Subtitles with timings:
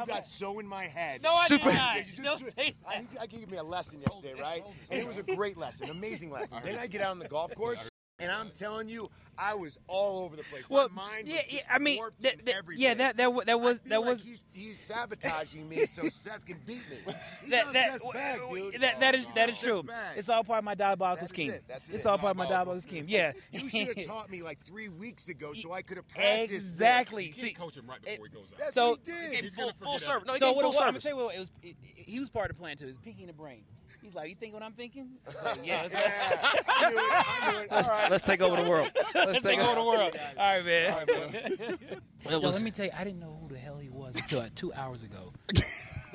[0.00, 1.22] You got so in my head.
[1.22, 1.70] No, I Super.
[1.70, 1.96] did not.
[1.98, 3.04] You just- Don't say I.
[3.20, 4.64] I gave me a lesson yesterday, right?
[4.90, 6.58] And it was a great lesson, amazing lesson.
[6.64, 7.88] Then I get out on the golf course,
[8.20, 10.62] and I'm telling you, I was all over the place.
[10.70, 12.84] Well, my mind was yeah, just yeah, I mean, warped that- that- everything.
[12.84, 16.02] yeah, that- that that was- I feel that like was- He's, he's sabotaging me so
[16.08, 16.98] Seth can beat me.
[17.42, 18.80] He's that that, back, dude.
[18.80, 19.82] that that is that is true.
[19.82, 20.16] back.
[20.16, 21.50] It's all part of my diabolical That's scheme.
[21.50, 23.06] it, that's It's all part of my diabolical scheme.
[23.08, 23.32] Yeah.
[23.50, 26.50] You should have taught me like three weeks ago, so I could have practiced.
[26.50, 26.62] this.
[26.62, 27.32] Exactly.
[27.32, 28.58] See, coach him right before he goes out.
[28.60, 29.42] That's so he did.
[29.44, 30.28] He's full, full service.
[30.28, 31.02] No, he so what, full what, I'm gonna service.
[31.02, 31.50] tell you what it was.
[31.64, 32.86] It, it- he was part of the plan too.
[32.86, 33.64] It's peeking the brain.
[34.04, 35.12] He's like, you think what I'm thinking?
[35.26, 35.80] I was like, yeah.
[35.84, 36.64] Let's, Yeah, I it.
[36.68, 37.72] I knew it.
[37.72, 38.10] All right.
[38.10, 38.90] Let's take over the world.
[39.14, 40.14] Let's let's take over the world.
[40.36, 41.78] All right, man.
[42.26, 44.14] It Yo, was- let me tell you, I didn't know who the hell he was
[44.16, 45.32] until uh, two hours ago.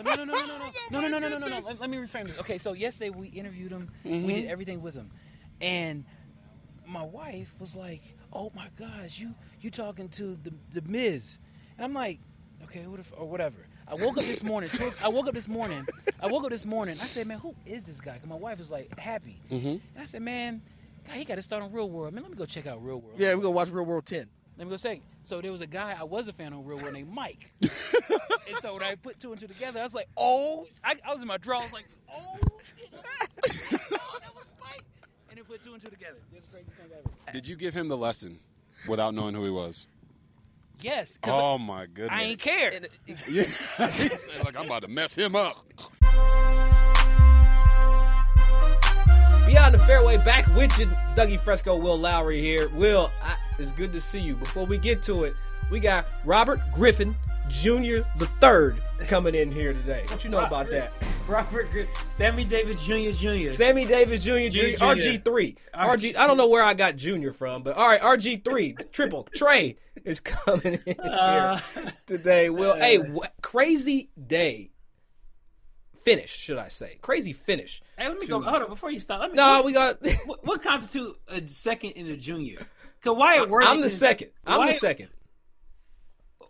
[0.03, 1.59] no, no, no, no, no, no, no, no, no, no, no, no, no.
[1.65, 2.37] Let, let me reframe this.
[2.39, 3.89] Okay, so yesterday we interviewed him.
[4.03, 5.09] We did everything with him,
[5.61, 6.05] and
[6.87, 8.01] my wife was like,
[8.33, 11.37] "Oh my gosh, you you talking to the the Miz?"
[11.77, 12.19] And I'm like,
[12.65, 14.69] "Okay, what if, or whatever." I woke up this morning.
[14.71, 15.87] two- I woke up this morning.
[16.21, 16.97] I woke up this morning.
[17.01, 19.67] I said, "Man, who is this guy?" Because my wife was like happy, mm-hmm.
[19.67, 20.61] and I said, "Man."
[21.08, 22.14] God, he got to start on Real World.
[22.14, 23.15] Man, let me go check out Real World.
[23.17, 24.27] Yeah, we're gonna watch Real World 10.
[24.58, 25.02] Let me go say.
[25.23, 27.52] So there was a guy I was a fan of Real World named Mike.
[27.61, 27.71] and
[28.61, 31.21] so when I put two and two together, I was like, oh, I, I was
[31.21, 31.61] in my draw.
[31.61, 32.59] I was like, oh, oh
[33.41, 34.83] that was Mike.
[35.30, 36.17] And then put two and two together.
[36.33, 37.31] That's the thing ever.
[37.31, 38.39] Did you give him the lesson
[38.87, 39.87] without knowing who he was?
[40.81, 41.17] Yes.
[41.21, 42.11] 'cause Oh my goodness!
[42.11, 42.71] I ain't care.
[43.27, 43.43] Yeah.
[43.77, 45.55] He said, like I'm about to mess him up.
[49.45, 50.85] Beyond the fairway, back with you,
[51.15, 52.69] Dougie Fresco, Will Lowry here.
[52.69, 54.35] Will, I, it's good to see you.
[54.35, 55.33] Before we get to it,
[55.71, 57.15] we got Robert Griffin
[57.49, 58.01] Jr.
[58.19, 60.03] the third coming in here today.
[60.09, 60.91] What you know about that?
[61.27, 63.09] Robert Griffin, Sammy Davis Jr.
[63.11, 63.49] Jr.
[63.49, 64.49] Sammy Davis Jr.
[64.49, 64.77] Jr.
[64.77, 64.83] Jr.
[64.83, 65.55] RG3.
[65.73, 66.15] RG.
[66.15, 70.20] I don't know where I got Junior from, but all right, RG3 triple Trey is
[70.20, 71.60] coming in here uh,
[72.08, 72.49] today.
[72.49, 74.71] Will, hey, uh, wh- crazy day.
[76.02, 76.98] Finish, should I say?
[77.02, 77.82] Crazy finish.
[77.98, 78.42] Hey, let me go.
[78.42, 79.20] Hold on, before you stop.
[79.20, 79.98] Let me, No, what, we got.
[80.26, 82.65] what, what constitutes a second and a junior?
[83.02, 83.77] Because Wyatt Worthington.
[83.77, 84.30] I'm the second.
[84.45, 85.09] I'm the Wyatt- second.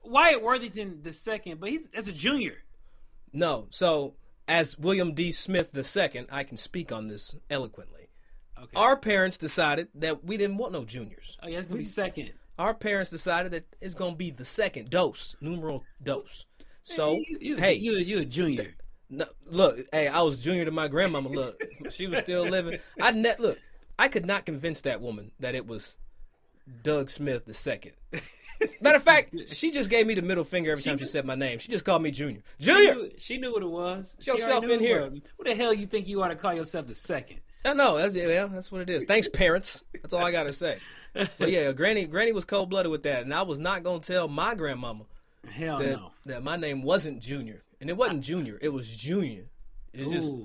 [0.03, 2.55] Wyatt Worthington the second, but he's as a junior.
[3.33, 3.67] No.
[3.69, 4.15] So,
[4.47, 5.31] as William D.
[5.31, 8.09] Smith the second, I can speak on this eloquently.
[8.57, 8.71] Okay.
[8.75, 11.37] Our parents decided that we didn't want no juniors.
[11.41, 12.31] oh yeah, it's gonna be second.
[12.59, 16.45] Our parents decided that it's going to be the second dose, numeral dose.
[16.83, 18.75] So, you, you, hey, you, you a junior.
[19.09, 21.29] no, look, hey, I was junior to my grandmama.
[21.29, 22.79] Look, she was still living.
[22.99, 23.57] I ne- look,
[23.97, 25.95] I could not convince that woman that it was
[26.83, 27.93] Doug Smith the second.
[28.81, 31.35] Matter of fact, she just gave me the middle finger every time she said my
[31.35, 31.59] name.
[31.59, 32.41] She just called me Junior.
[32.59, 32.95] She Junior.
[32.95, 34.17] knew, she knew what it was.
[34.19, 35.09] She yourself in here.
[35.37, 37.39] What the hell you think you ought to call yourself the second?
[37.63, 39.05] I know that's yeah, that's what it is.
[39.05, 39.83] Thanks, parents.
[39.93, 40.79] That's all I gotta say.
[41.13, 44.27] But yeah, Granny, Granny was cold blooded with that, and I was not gonna tell
[44.27, 45.05] my grandmama
[45.49, 46.11] Hell that no.
[46.25, 49.45] that my name wasn't Junior, and it wasn't Junior, it was Junior.
[49.93, 50.35] It just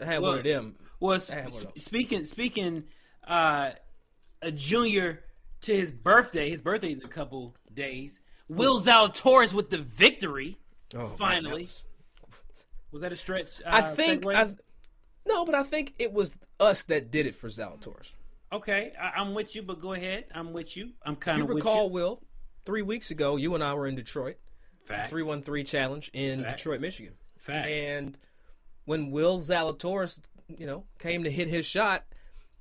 [0.00, 0.76] I had Well, one of them.
[1.00, 2.84] Well, sp- I had one of sp- speaking speaking,
[3.26, 3.70] uh,
[4.42, 5.24] a junior
[5.62, 6.50] to his birthday.
[6.50, 8.20] His birthday is a couple days.
[8.48, 10.56] Will Zalatoris with the victory.
[10.94, 11.50] Oh, man, finally.
[11.64, 11.84] that was-
[12.92, 13.60] Was that a stretch?
[13.62, 14.24] Uh, I think?
[14.26, 14.54] I
[15.26, 18.12] no, but I think it was us that did it for Zalatoris.
[18.52, 20.26] Okay, I, I'm with you, but go ahead.
[20.34, 20.90] I'm with you.
[21.04, 21.92] I'm kind You of with recall, you.
[21.92, 22.22] Will,
[22.64, 24.36] three weeks ago, you and I were in Detroit,
[24.84, 25.10] Facts.
[25.10, 26.62] three one three challenge in Facts.
[26.62, 27.14] Detroit, Michigan.
[27.38, 27.68] Facts.
[27.68, 28.18] And
[28.84, 32.04] when Will Zalatoris, you know, came to hit his shot,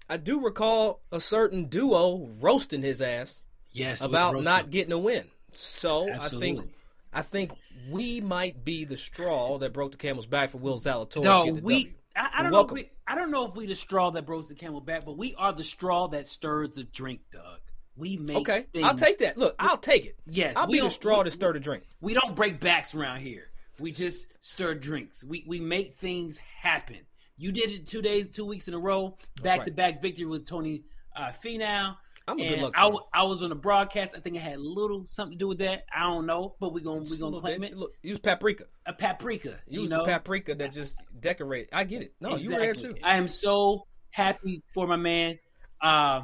[0.09, 3.41] I do recall a certain duo roasting his ass
[3.71, 5.25] yes, about not getting a win.
[5.53, 6.69] So I think
[7.13, 7.51] I think
[7.89, 11.23] we might be the straw that broke the camel's back for Will Zalatoris.
[11.23, 11.85] No, we.
[11.85, 11.93] W.
[12.15, 12.61] I, I don't know.
[12.61, 15.17] If we, I don't know if we the straw that broke the camel back, but
[15.17, 17.59] we are the straw that stirs the drink, Doug.
[17.97, 18.85] We make Okay, things.
[18.85, 19.37] I'll take that.
[19.37, 20.17] Look, I'll take it.
[20.25, 21.83] Yes, I'll we be the straw to stir the drink.
[22.01, 23.49] We don't break backs around here.
[23.79, 25.23] We just stir drinks.
[25.23, 26.99] We we make things happen.
[27.37, 30.45] You did it two days, two weeks in a row, back to back victory with
[30.45, 30.83] Tony
[31.15, 31.95] uh, Finau.
[32.27, 34.15] I'm a good and luck I, I was on the broadcast.
[34.15, 35.85] I think it had a little something to do with that.
[35.93, 37.73] I don't know, but we're gonna we gonna claim bit.
[37.73, 37.77] it.
[37.77, 38.65] Look, use paprika.
[38.85, 39.59] A paprika.
[39.67, 40.03] Use you know?
[40.03, 41.69] the paprika that just decorate.
[41.71, 42.13] I get it.
[42.19, 42.95] No, you were there too.
[43.03, 45.37] I am so happy for my man.
[45.81, 46.21] Uh,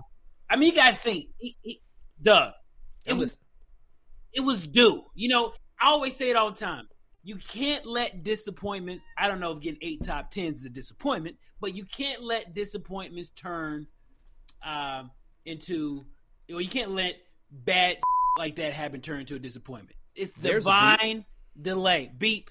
[0.49, 1.81] I mean, you gotta think, he, he,
[2.21, 2.53] Doug.
[3.05, 3.45] It I'm was listening.
[4.33, 5.03] it was due.
[5.13, 6.87] You know, I always say it all the time.
[7.23, 9.05] You can't let disappointments.
[9.17, 12.55] I don't know if getting eight top tens is a disappointment, but you can't let
[12.55, 13.85] disappointments turn
[14.65, 15.11] um,
[15.45, 16.05] into.
[16.53, 17.15] Or you can't let
[17.51, 17.97] bad
[18.37, 19.95] like that happen turn into a disappointment.
[20.15, 20.99] It's There's a beep.
[20.99, 21.25] divine
[21.61, 22.11] delay.
[22.17, 22.49] Beep.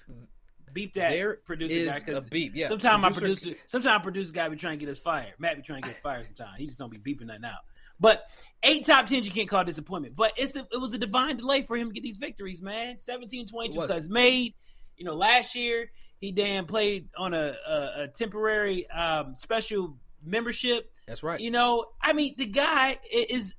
[0.73, 2.13] Beep that There producer is guy.
[2.13, 2.69] a beep, yeah.
[2.69, 5.33] Sometimes my Producer- sometimes producer guy be trying to get us fired.
[5.37, 6.57] Matt be trying to get us fired sometimes.
[6.57, 7.59] He just don't be beeping nothing out.
[7.99, 8.23] But
[8.63, 10.15] eight top tens you can't call disappointment.
[10.15, 12.99] But it's a, it was a divine delay for him to get these victories, man.
[12.99, 14.53] 17 22 It cuts made.
[14.95, 20.91] You know, last year he damn played on a, a, a temporary um, special membership.
[21.07, 21.39] That's right.
[21.39, 23.55] You know, I mean, the guy is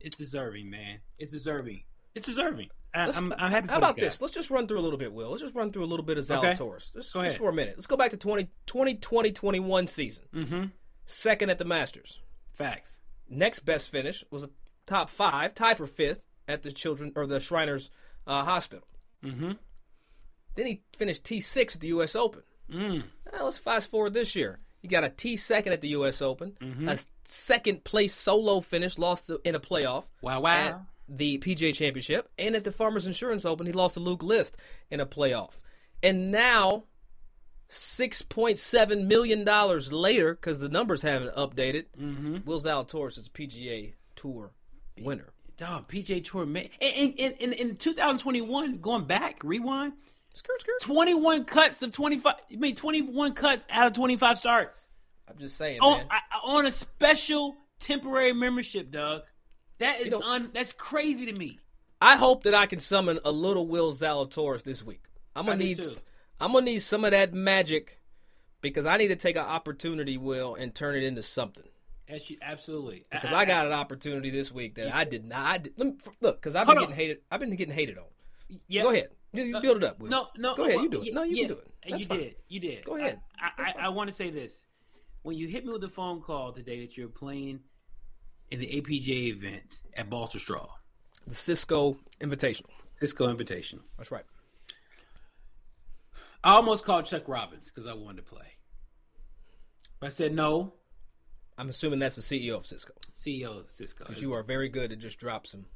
[0.00, 1.00] it's deserving, man.
[1.18, 1.82] It's deserving.
[2.14, 2.68] It's deserving.
[2.94, 3.66] I, I'm, I'm happy.
[3.66, 4.22] For How about this?
[4.22, 5.30] Let's just run through a little bit, Will.
[5.30, 6.52] Let's just run through a little bit of Okay.
[6.52, 6.92] Zalatoris.
[6.94, 7.74] Just, Go just for a minute.
[7.76, 10.24] Let's go back to 20, 2020 21 season.
[10.34, 10.64] Mm-hmm.
[11.06, 12.18] Second at the Masters.
[12.52, 13.00] Facts.
[13.28, 14.50] Next best finish was a
[14.86, 17.90] top five, tie for fifth at the children or the Shriners
[18.26, 18.86] uh, Hospital.
[19.24, 19.52] Mm-hmm.
[20.54, 22.16] Then he finished T six at the U.S.
[22.16, 22.42] Open.
[22.72, 23.04] Mm.
[23.32, 24.60] Now, let's fast forward this year.
[24.80, 26.22] He got a T second at the U.S.
[26.22, 26.88] Open, Mm-hmm.
[26.88, 30.04] a second place solo finish, lost in a playoff.
[30.22, 30.50] Wow, wow.
[30.68, 34.56] At the PGA Championship and at the Farmers Insurance Open, he lost to Luke List
[34.90, 35.54] in a playoff.
[36.02, 36.84] And now,
[37.68, 42.38] six point seven million dollars later, because the numbers haven't updated, Mm-hmm.
[42.44, 44.52] Will Zalatoris is a PGA Tour
[45.00, 45.32] winner.
[45.56, 46.68] Dog, PJ Tour, man.
[46.80, 49.94] In, in, in, in 2021, going back, rewind,
[50.38, 50.80] Skirt, skirt.
[50.82, 52.34] 21 cuts of 25.
[52.52, 54.86] I mean, 21 cuts out of 25 starts
[55.28, 56.06] I'm just saying, on man.
[56.10, 59.22] I, on a special temporary membership, Doug.
[59.78, 60.50] That is You know- un.
[60.54, 61.58] That's crazy to me.
[62.00, 65.04] I hope that I can summon a little Will Zalatoris this week.
[65.34, 65.80] I'm gonna do need.
[66.40, 68.00] I'm gonna need some of that magic
[68.60, 71.64] because I need to take an opportunity, Will, and turn it into something.
[72.08, 73.04] You, absolutely.
[73.10, 75.44] Because I, got an opportunity this week that I did not.
[75.44, 76.90] I did, let me, look, because I've Hold been on.
[76.90, 77.18] getting hated.
[77.30, 78.04] I've been getting hated on.
[78.66, 78.82] Yeah.
[78.84, 79.10] Go ahead.
[79.32, 80.00] You, you build it up.
[80.00, 80.08] Will.
[80.08, 80.54] No, no.
[80.54, 80.76] Go ahead.
[80.76, 81.14] well, You do it.
[81.14, 81.70] No, you yeah, do it.
[81.88, 82.18] That's you fine.
[82.18, 82.34] did.
[82.48, 82.84] You did.
[82.84, 83.20] Go ahead.
[83.40, 83.74] I, I.
[83.86, 84.64] I want to say this.
[85.22, 87.60] When you hit me with a phone call today that you're playing
[88.50, 90.66] in the APJ event at Balter Straw,
[91.26, 92.70] The Cisco Invitational.
[93.00, 94.24] Cisco Invitational, That's right.
[96.42, 98.46] I almost called Chuck Robbins because I wanted to play.
[100.00, 100.74] But I said no.
[101.58, 102.92] I'm assuming that's the CEO of Cisco.
[103.12, 104.04] CEO of Cisco.
[104.06, 105.66] Because you are very good to just drop some.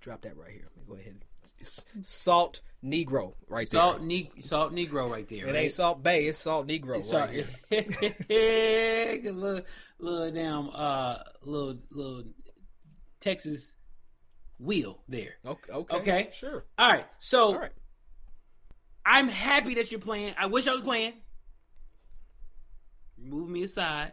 [0.00, 0.68] Drop that right here.
[0.88, 1.24] Go ahead.
[1.62, 4.06] Salt Negro right Salt, there.
[4.06, 5.46] ne- Salt Negro right there.
[5.46, 5.56] It right?
[5.64, 6.12] ain't Salt Bae.
[6.14, 7.86] It's Salt Negro It's right Salt-
[9.20, 9.32] here.
[9.32, 9.60] little,
[9.98, 12.24] little damn, uh, little, little
[13.20, 13.74] Texas
[14.58, 15.34] wheel there.
[15.46, 15.72] Okay.
[15.72, 15.96] Okay.
[15.96, 16.28] Okay.
[16.32, 16.64] Sure.
[16.78, 17.06] All right.
[17.18, 17.72] So All right.
[19.04, 20.34] I'm happy that you're playing.
[20.38, 21.12] I wish I was playing.
[23.18, 24.12] Move me aside.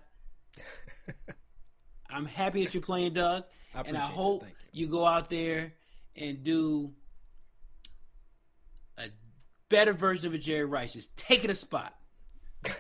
[2.09, 3.43] I'm happy that you're playing, Doug.
[3.73, 5.73] I and I hope Thank you go out there
[6.15, 6.91] and do
[9.69, 10.93] better version of a Jerry Rice.
[10.93, 11.95] Just taking a spot.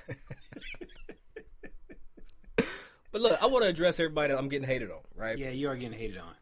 [3.11, 5.37] But look, I want to address everybody that I'm getting hated on, right?
[5.37, 6.33] Yeah, you are getting hated on.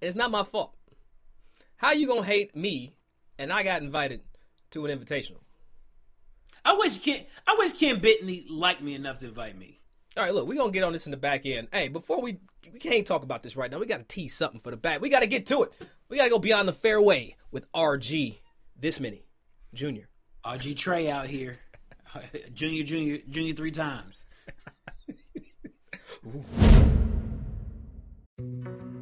[0.00, 0.74] It's not my fault.
[1.76, 2.94] How you gonna hate me
[3.38, 4.22] and I got invited
[4.72, 5.38] to an invitational?
[6.64, 7.24] I wish Ken.
[7.46, 9.80] I wish Ken Bittney liked me enough to invite me.
[10.16, 11.68] All right, look, we're gonna get on this in the back end.
[11.72, 12.38] Hey, before we
[12.72, 13.78] we can't talk about this right now.
[13.78, 15.00] We gotta tease something for the back.
[15.00, 15.72] We gotta get to it.
[16.08, 18.38] We gotta go beyond the fairway with RG
[18.78, 19.24] this many.
[19.74, 20.08] Junior.
[20.44, 21.58] RG Trey out here,
[22.54, 24.26] junior, junior, junior three times.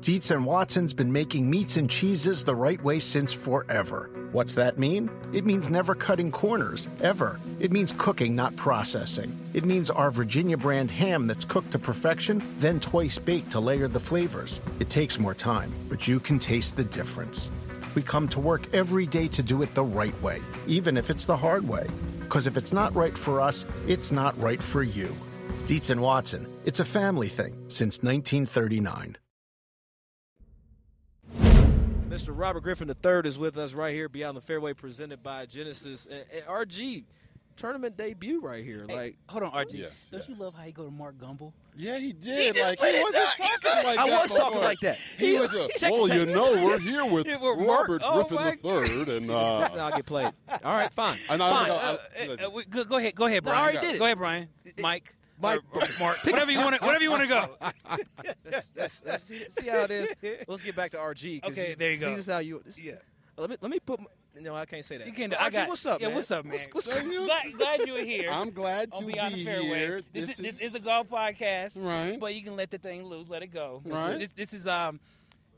[0.01, 4.11] Dietz and Watson's been making meats and cheeses the right way since forever.
[4.33, 5.11] What's that mean?
[5.33, 7.39] It means never cutting corners, ever.
[7.61, 9.37] It means cooking, not processing.
[9.55, 13.89] It means our Virginia brand ham that's cooked to perfection, then twice baked to layer
[13.89, 14.61] the flavors.
[14.81, 17.51] It takes more time, but you can taste the difference.
[17.95, 21.25] We come to work every day to do it the right way, even if it's
[21.25, 21.87] the hard way.
[22.21, 25.17] Because if it's not right for us, it's not right for you.
[25.67, 29.17] Dietz and Watson, it's a family thing since 1939.
[32.09, 32.31] Mr.
[32.31, 36.07] Robert Griffin III is with us right here beyond the fairway, presented by Genesis.
[36.07, 37.05] And, and RG,
[37.59, 38.87] tournament debut right here.
[38.89, 39.75] Hey, Like hold on, RG.
[39.75, 41.53] Yes, Don't you love how he go to Mark Gumbel?
[41.77, 42.55] Yeah, he did.
[42.55, 43.99] did like he wasn't talking like that.
[43.99, 44.99] I was talking like that.
[45.19, 45.69] He was a.
[45.83, 49.09] Well, you know, we're here with Yeah, we're Mark- Robert oh, Griffin my the third,
[49.09, 50.33] and That's uh, how I get played.
[50.65, 51.19] All right, fine.
[51.31, 51.71] and I, fine.
[51.71, 53.63] I, Uh, uh, go, go ahead, go ahead, No, I Brian.
[53.77, 53.99] already did it.
[53.99, 54.49] Go ahead, Brian.
[54.81, 57.57] Mike, Mike, or- or Mark, whatever you want to, whatever you want to go.
[58.77, 60.15] Let's- let's see, see how it is.
[60.49, 61.45] Let's get back to RG.
[61.45, 62.11] Okay, there you see, go.
[62.17, 62.61] This is how you.
[62.65, 62.95] This, Yeah.
[63.37, 64.01] Let me let me put.
[64.35, 65.07] My, no, I can't say that.
[65.07, 65.31] You can.
[65.31, 65.69] But I got.
[65.69, 66.01] What's up?
[66.01, 66.17] Yeah, man?
[66.17, 66.53] what's up, man?
[66.55, 68.29] What's, what's So you- glad, glad you were here.
[68.31, 69.67] I'm glad to on be the Fairway.
[69.69, 70.03] here.
[70.13, 72.19] This, is, this is is a golf podcast, Right.
[72.21, 73.83] But you can let the thing loose, let it go.
[73.85, 74.13] This Right.
[74.13, 75.01] Is, this, this is um,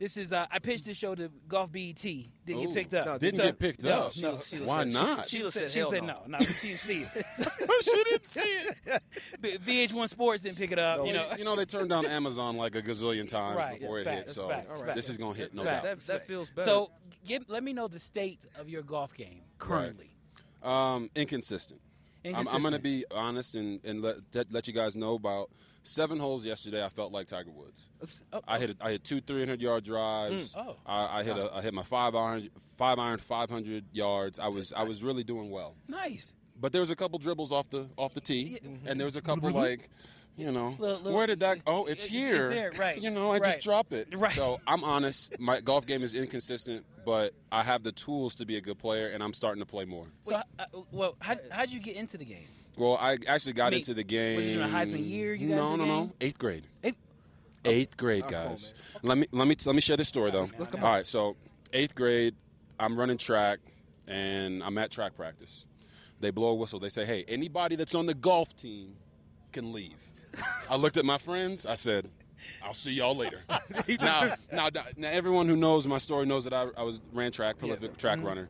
[0.00, 1.94] this is uh, I pitched this show to Golf BET.
[2.02, 2.66] Didn't Ooh.
[2.66, 3.06] get picked up.
[3.06, 4.16] No, Didn't So- get picked no, up.
[4.16, 5.28] No, Sheila Why said- not?
[5.28, 6.22] Sheila said, said she hell said no.
[6.26, 7.26] no, no, she didn't see it.
[7.84, 9.64] she didn't see it.
[9.64, 11.06] VH1 Sports didn't pick it up.
[11.06, 14.02] You know, you know they turned down Amazon like a gazillion times Right, before yeah,
[14.02, 14.40] it facts, hit.
[14.40, 15.08] So facts, this facts.
[15.10, 15.82] is gonna hit, no Facts.
[15.84, 15.96] doubt.
[16.06, 16.64] That, that feels better.
[16.64, 16.90] So,
[17.26, 20.16] give, let me know the state of your golf game currently.
[20.62, 21.80] Um, inconsistent.
[22.24, 25.50] I'm, I'm going to be honest and, and let, let let you guys know about
[25.82, 26.84] seven holes yesterday.
[26.84, 27.88] I felt like Tiger Woods.
[28.32, 30.54] Oh, I hit a, I hit two 300 yard drives.
[30.54, 30.66] Mm.
[30.66, 30.76] Oh.
[30.86, 34.38] I, I hit a, I hit my five iron five iron 500 yards.
[34.38, 35.76] I was I was really doing well.
[35.88, 36.32] nice.
[36.60, 39.20] But there was a couple dribbles off the off the tee, and there was a
[39.20, 39.26] mm-hmm.
[39.26, 39.58] couple mm-hmm.
[39.58, 39.88] like,
[40.36, 41.58] you know, Little- little- where did that?
[41.66, 42.48] Oh, it's It's- it's here.
[42.50, 43.44] there, right, You know, I right.
[43.44, 44.08] just drop it.
[44.14, 44.32] Right.
[44.32, 45.38] So I'm honest.
[45.40, 49.08] My golf game is inconsistent, but I have the tools to be a good player,
[49.08, 50.06] and I'm starting to play more.
[50.20, 52.48] So, uh, well, how how'd you get into the game?
[52.76, 54.36] Well, I actually got into the game.
[54.36, 56.12] was it in a Heisman year you no, no, no.
[56.20, 56.64] Eighth grade.
[56.84, 56.96] Eighth-
[57.64, 58.72] Eighth grade, on, guys.
[59.02, 60.46] let me let me let me share this story though.
[60.58, 61.36] let's All right, so
[61.74, 62.34] eighth grade,
[62.78, 63.58] I'm running track,
[64.08, 65.66] and I'm at track practice.
[66.20, 66.80] They blow a whistle.
[66.80, 68.94] They say, "Hey, anybody that's on the golf team
[69.52, 69.92] can leave."
[70.70, 71.66] I looked at my friends.
[71.66, 72.08] I said,
[72.64, 73.40] "I'll see y'all later."
[74.00, 77.58] now, now, now, everyone who knows my story knows that I, I was ran track,
[77.58, 78.26] prolific track Mm-hmm.
[78.26, 78.48] runner.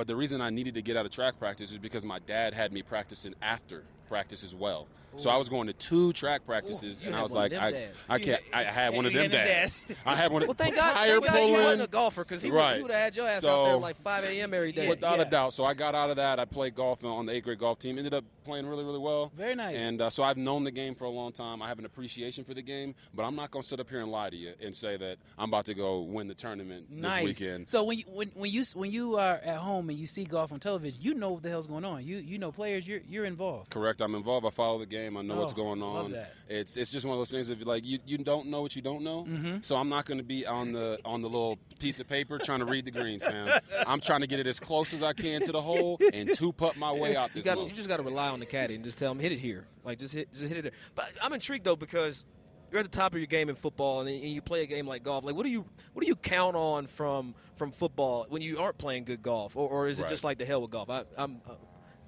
[0.00, 2.54] But the reason I needed to get out of track practice is because my dad
[2.54, 4.88] had me practicing after practice as well.
[5.16, 7.96] So I was going to two track practices, you and I was like, I, dads.
[8.08, 8.40] I can't.
[8.52, 9.84] I had one of them dads.
[9.84, 10.00] dads.
[10.06, 10.42] I had one.
[10.42, 12.80] Of, well, thank God, thank God you wasn't a golfer because he, Right.
[12.80, 14.54] would have had your ass So- out there like 5 a.m.
[14.54, 14.88] every day.
[14.88, 15.24] Without Yeah.
[15.26, 15.52] a doubt.
[15.54, 16.38] So I got out of that.
[16.38, 17.98] I played golf on the eighth grade golf team.
[17.98, 19.30] Ended up playing really, really well.
[19.36, 19.76] Very nice.
[19.76, 21.60] And uh, so I've known the game for a long time.
[21.60, 24.00] I have an appreciation for the game, but I'm not going to sit up here
[24.00, 27.26] and lie to you and say that I'm about to go win the tournament Nice.
[27.26, 27.58] this weekend.
[27.60, 27.70] Nice.
[27.70, 30.52] So when you, when when you when you are at home and you see golf
[30.52, 32.04] on television, you know what the hell's going on.
[32.04, 32.86] You you know players.
[32.88, 33.70] You're you're involved.
[33.70, 34.00] Correct.
[34.00, 34.46] I'm involved.
[34.46, 34.99] I follow the game.
[35.06, 36.16] I know what's Oh, going love on.
[36.48, 38.82] It's it's just one of those things of like you, you don't know what you
[38.82, 39.24] don't know.
[39.24, 39.56] Mm-hmm.
[39.62, 42.58] So I'm not going to be on the on the little piece of paper trying
[42.60, 43.60] to read the greens, man.
[43.86, 46.52] I'm trying to get it as close as I can to the hole and two
[46.52, 47.68] putt my way out You this got mug.
[47.68, 49.66] you just got to rely on the caddy and just tell him hit it here.
[49.84, 50.72] Like just hit just hit it there.
[50.94, 52.24] But I'm intrigued though because
[52.70, 54.86] you're at the top of your game in football and, and you play a game
[54.86, 55.24] like golf.
[55.24, 58.78] Like what do you what do you count on from from football when you aren't
[58.78, 60.08] playing good golf, or, or is it Right.
[60.10, 60.88] just like the hell with golf?
[60.88, 61.52] I, I'm uh,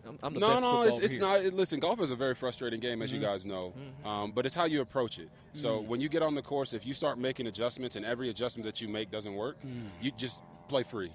[0.06, 1.40] I'm, I'm no, no, it's, it's not.
[1.40, 3.26] it- listen, golf is a very frustrating game, as you Mm-hmm.
[3.28, 3.72] guys know.
[4.04, 5.28] Um, but it's how you approach it.
[5.54, 5.86] So Mm.
[5.86, 8.80] when you get on the course, if you start making adjustments and every adjustment that
[8.80, 9.84] you make doesn't work, Mm.
[10.00, 11.12] you just play free.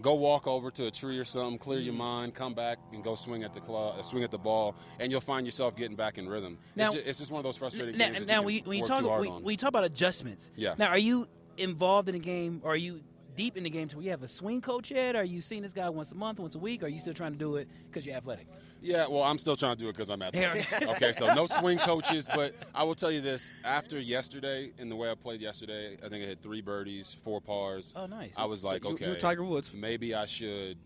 [0.00, 1.84] Go walk over to a tree or something, clear Mm.
[1.84, 4.74] your mind, come back and go swing at the club, uh, swing at the ball,
[4.98, 6.56] and you'll find yourself getting back in rhythm.
[6.76, 8.26] Now- it's, just, it's just one of those frustrating Now, games.
[8.26, 10.74] now you when, you, when you talk when, when you talk about adjustments, Yeah.
[10.78, 11.26] Now, are you
[11.58, 13.02] involved in the game, or are you
[13.40, 15.16] deep in the game to where you have a swing coach yet?
[15.16, 16.82] Are you seeing this guy once a month, once a week?
[16.82, 18.46] Or are you still trying to do it because you're athletic?
[18.82, 20.70] Yeah, well, I'm still trying to do it because I'm athletic.
[20.88, 24.96] Okay, so no swing coaches, but I will tell you this: after yesterday, in the
[24.96, 27.94] way I played yesterday, I think I hit three birdies, four pars.
[27.96, 28.34] Oh, nice.
[28.36, 29.72] I was like, you- okay, you're Tiger Woods.
[29.72, 30.76] Maybe I should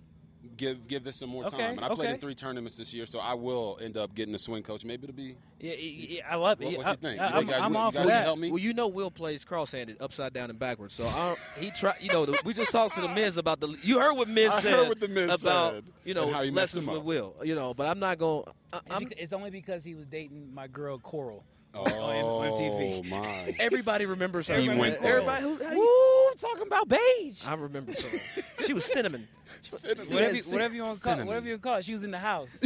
[0.56, 1.76] give give this some more Okay, time.
[1.76, 4.38] And I played in three tournaments this year, so I will end up getting a
[4.38, 4.84] swing coach.
[4.84, 5.36] Maybe it'll be.
[5.60, 6.64] Yeah, yeah, yeah, I love it.
[6.66, 7.20] What, Yeah, what I, you think?
[7.20, 8.24] I, You I'm, guys, I'm you all guys for can that.
[8.24, 8.50] help me.
[8.50, 10.94] Well, you know, Will plays cross-handed, upside down and backwards.
[10.94, 11.94] So I don't, he try.
[12.00, 13.68] You know, the, we just talked to the Miz about the.
[13.82, 14.58] You heard what Miz said.
[14.58, 17.02] I said heard what the Miz about said you know how he messed lessons with.
[17.02, 17.34] Will.
[17.42, 18.44] You know, but I'm not going.
[18.44, 21.44] to I'm it's only because he was dating my girl Coral
[21.76, 23.08] Oh on, on MTV.
[23.08, 23.54] my!
[23.60, 24.56] Everybody remembers her.
[24.56, 25.16] He went there.
[25.20, 25.64] Everybody who.
[25.64, 27.44] how you- Woo, talking about beige.
[27.46, 28.06] I remember so.
[28.64, 29.26] She was cinnamon.
[29.62, 30.04] Cinnamon.
[30.14, 31.26] Whatever, you, whatever you want to call it, cinnamon.
[31.26, 32.60] whatever you call it, she was in the house.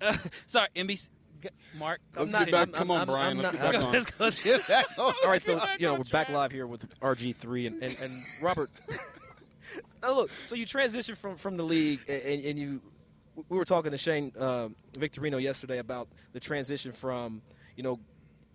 [0.00, 1.08] Uh, sorry, NBC.
[1.42, 1.48] G-
[1.78, 2.68] Mark, Let's I'm get not- back.
[2.68, 3.36] I'm- Come on, I'm- Brian.
[3.36, 3.92] I'm Let's not- get back on.
[3.92, 4.86] let's go to that.
[4.98, 8.70] All right, so you know we're back live here with RG3 and, and, and Robert.
[10.02, 12.80] now look, so you transitioned from from the league and, and, and you.
[13.48, 17.42] We were talking to Shane uh, Victorino yesterday about the transition from
[17.76, 18.00] you know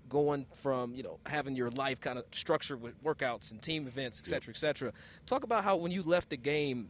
[0.09, 4.21] going from you know having your life kind of structured with workouts and team events,
[4.23, 4.91] et cetera, et cetera.
[5.25, 6.89] Talk about how when you left the game,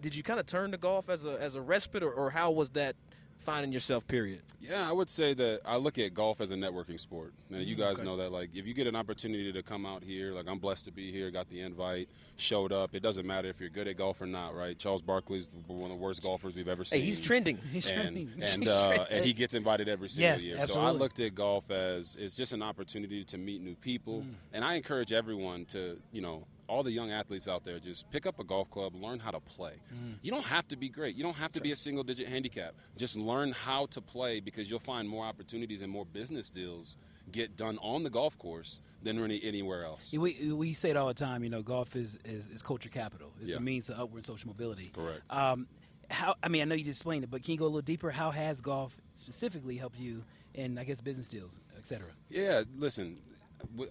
[0.00, 2.50] did you kind of turn to golf as a as a respite, or, or how
[2.50, 2.94] was that
[3.40, 4.06] finding yourself?
[4.06, 4.40] Period.
[4.60, 7.32] Yeah, I would say that I look at golf as a networking sport.
[7.48, 10.32] Now, you guys know that, like, if you get an opportunity to come out here,
[10.32, 12.94] like, I'm blessed to be here, got the invite, showed up.
[12.94, 14.78] It doesn't matter if you're good at golf or not, right?
[14.78, 17.00] Charles Barkley's one of the worst golfers we've ever seen.
[17.00, 17.56] Hey, he's trending.
[17.72, 18.32] He's and, trending.
[18.42, 19.06] and, uh, trending.
[19.10, 20.66] and he gets invited every single Yes, year.
[20.66, 24.34] So I looked at golf as it's just an opportunity to meet new people, Mm.
[24.52, 28.24] and I encourage everyone to, you know, all the young athletes out there, just pick
[28.26, 29.74] up a golf club, learn how to play.
[29.92, 30.14] Mm.
[30.22, 31.16] You don't have to be great.
[31.16, 32.74] You don't have to be a single digit handicap.
[32.96, 36.96] Just learn how to play because you'll find more opportunities and more business deals
[37.32, 40.12] get done on the golf course than any, anywhere else.
[40.12, 41.42] We, we say it all the time.
[41.44, 43.32] You know, golf is, is, is culture capital.
[43.40, 43.56] It's Yeah.
[43.56, 44.90] a means to upward social mobility.
[44.94, 45.22] Correct.
[45.30, 45.66] Um,
[46.10, 46.34] how?
[46.42, 48.10] I mean, I know you just explained it, but can you go a little deeper?
[48.10, 50.24] How has golf specifically helped you
[50.54, 52.08] in, I guess, business deals, et cetera?
[52.28, 53.18] Yeah, listen,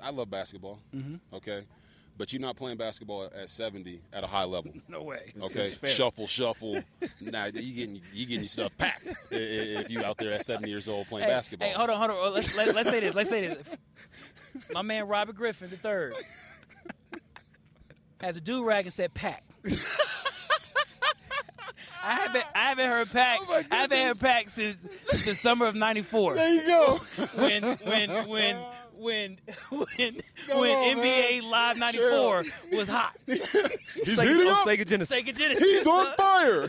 [0.01, 0.79] I love basketball.
[1.33, 1.63] Okay,
[2.19, 4.71] but you're not playing basketball at 70 at a high level.
[4.87, 5.33] No way.
[5.41, 6.83] Okay, shuffle, shuffle.
[7.21, 9.37] nah, you getting you getting your stuff packed i- i-
[9.81, 11.67] if you out there at 70 years old playing Hey, basketball.
[11.67, 12.33] Hey, hold on, hold on.
[12.33, 13.15] Let's let, let's say this.
[13.15, 13.67] Let's say this.
[14.73, 16.13] My man Robert Griffin the third
[18.21, 19.43] has a do rag and said pack.
[22.01, 23.39] I haven't I haven't heard pack.
[23.47, 26.35] Oh I haven't heard pack since the summer of '94.
[26.35, 26.95] There you go.
[27.35, 28.55] when when when
[28.99, 29.37] when
[29.69, 29.87] when
[30.47, 31.49] Come when on, NBA man.
[31.49, 33.13] Live '94 was hot.
[33.25, 34.67] He's Sega, heating oh, up.
[34.67, 35.15] Sega Genesis.
[35.15, 35.63] Take a Genesis.
[35.63, 36.67] He's on fire.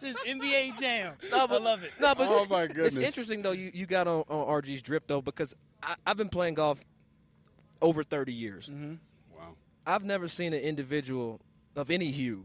[0.00, 1.14] This NBA jam.
[1.30, 1.92] No, but, I love it.
[2.00, 2.96] No, but Oh, my goodness.
[2.96, 3.52] It's interesting though.
[3.52, 6.80] You, you got on, on RG's drip though because I, I've been playing golf
[7.82, 8.68] over thirty years.
[8.68, 8.94] Mm-hmm.
[9.36, 9.54] Wow.
[9.86, 11.40] I've never seen an individual
[11.74, 12.44] of any hue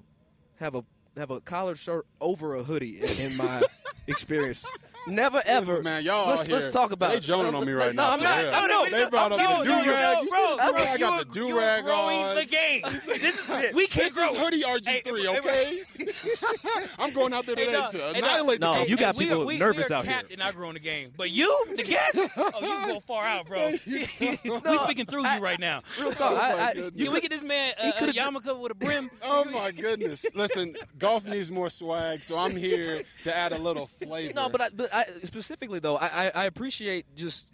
[0.60, 0.84] have a
[1.18, 3.62] have a collared shirt over a hoodie in, in my
[4.08, 4.66] experience.
[5.06, 5.82] Never ever.
[5.84, 8.12] man, y'all let's, out here, let's talk about they joning on me right no, now.
[8.14, 8.44] I'm not.
[8.44, 8.52] real.
[8.54, 8.92] I'm not.
[8.92, 10.18] They brought up No, the no, do rag.
[10.24, 12.36] no, bro, I bro, got the are- do you are rag growing on.
[12.36, 12.82] the game.
[13.24, 13.74] This is it.
[13.76, 14.34] We can't This grow.
[14.34, 15.82] is hoodie RG3, Hey, okay?
[17.00, 18.16] I'm going out there Hey, today dog, to hey, dog.
[18.18, 20.14] annihilate No, the you got we people are, we, nervous we are out here.
[20.16, 21.12] capped and I growing the game.
[21.16, 23.72] But you, the guest, oh, you go far out, bro.
[23.88, 25.82] we speaking through you right now.
[26.00, 26.42] Real talk.
[26.42, 26.92] I, I, goodness.
[26.96, 29.10] you Can we get this man uh, a could've- yarmulke with a brim?
[29.24, 30.26] Oh my goodness!
[30.34, 34.34] Listen, golf needs more swag, so I'm here to add a little flavor.
[34.34, 37.48] No, but I, but I specifically though, I, I, I appreciate just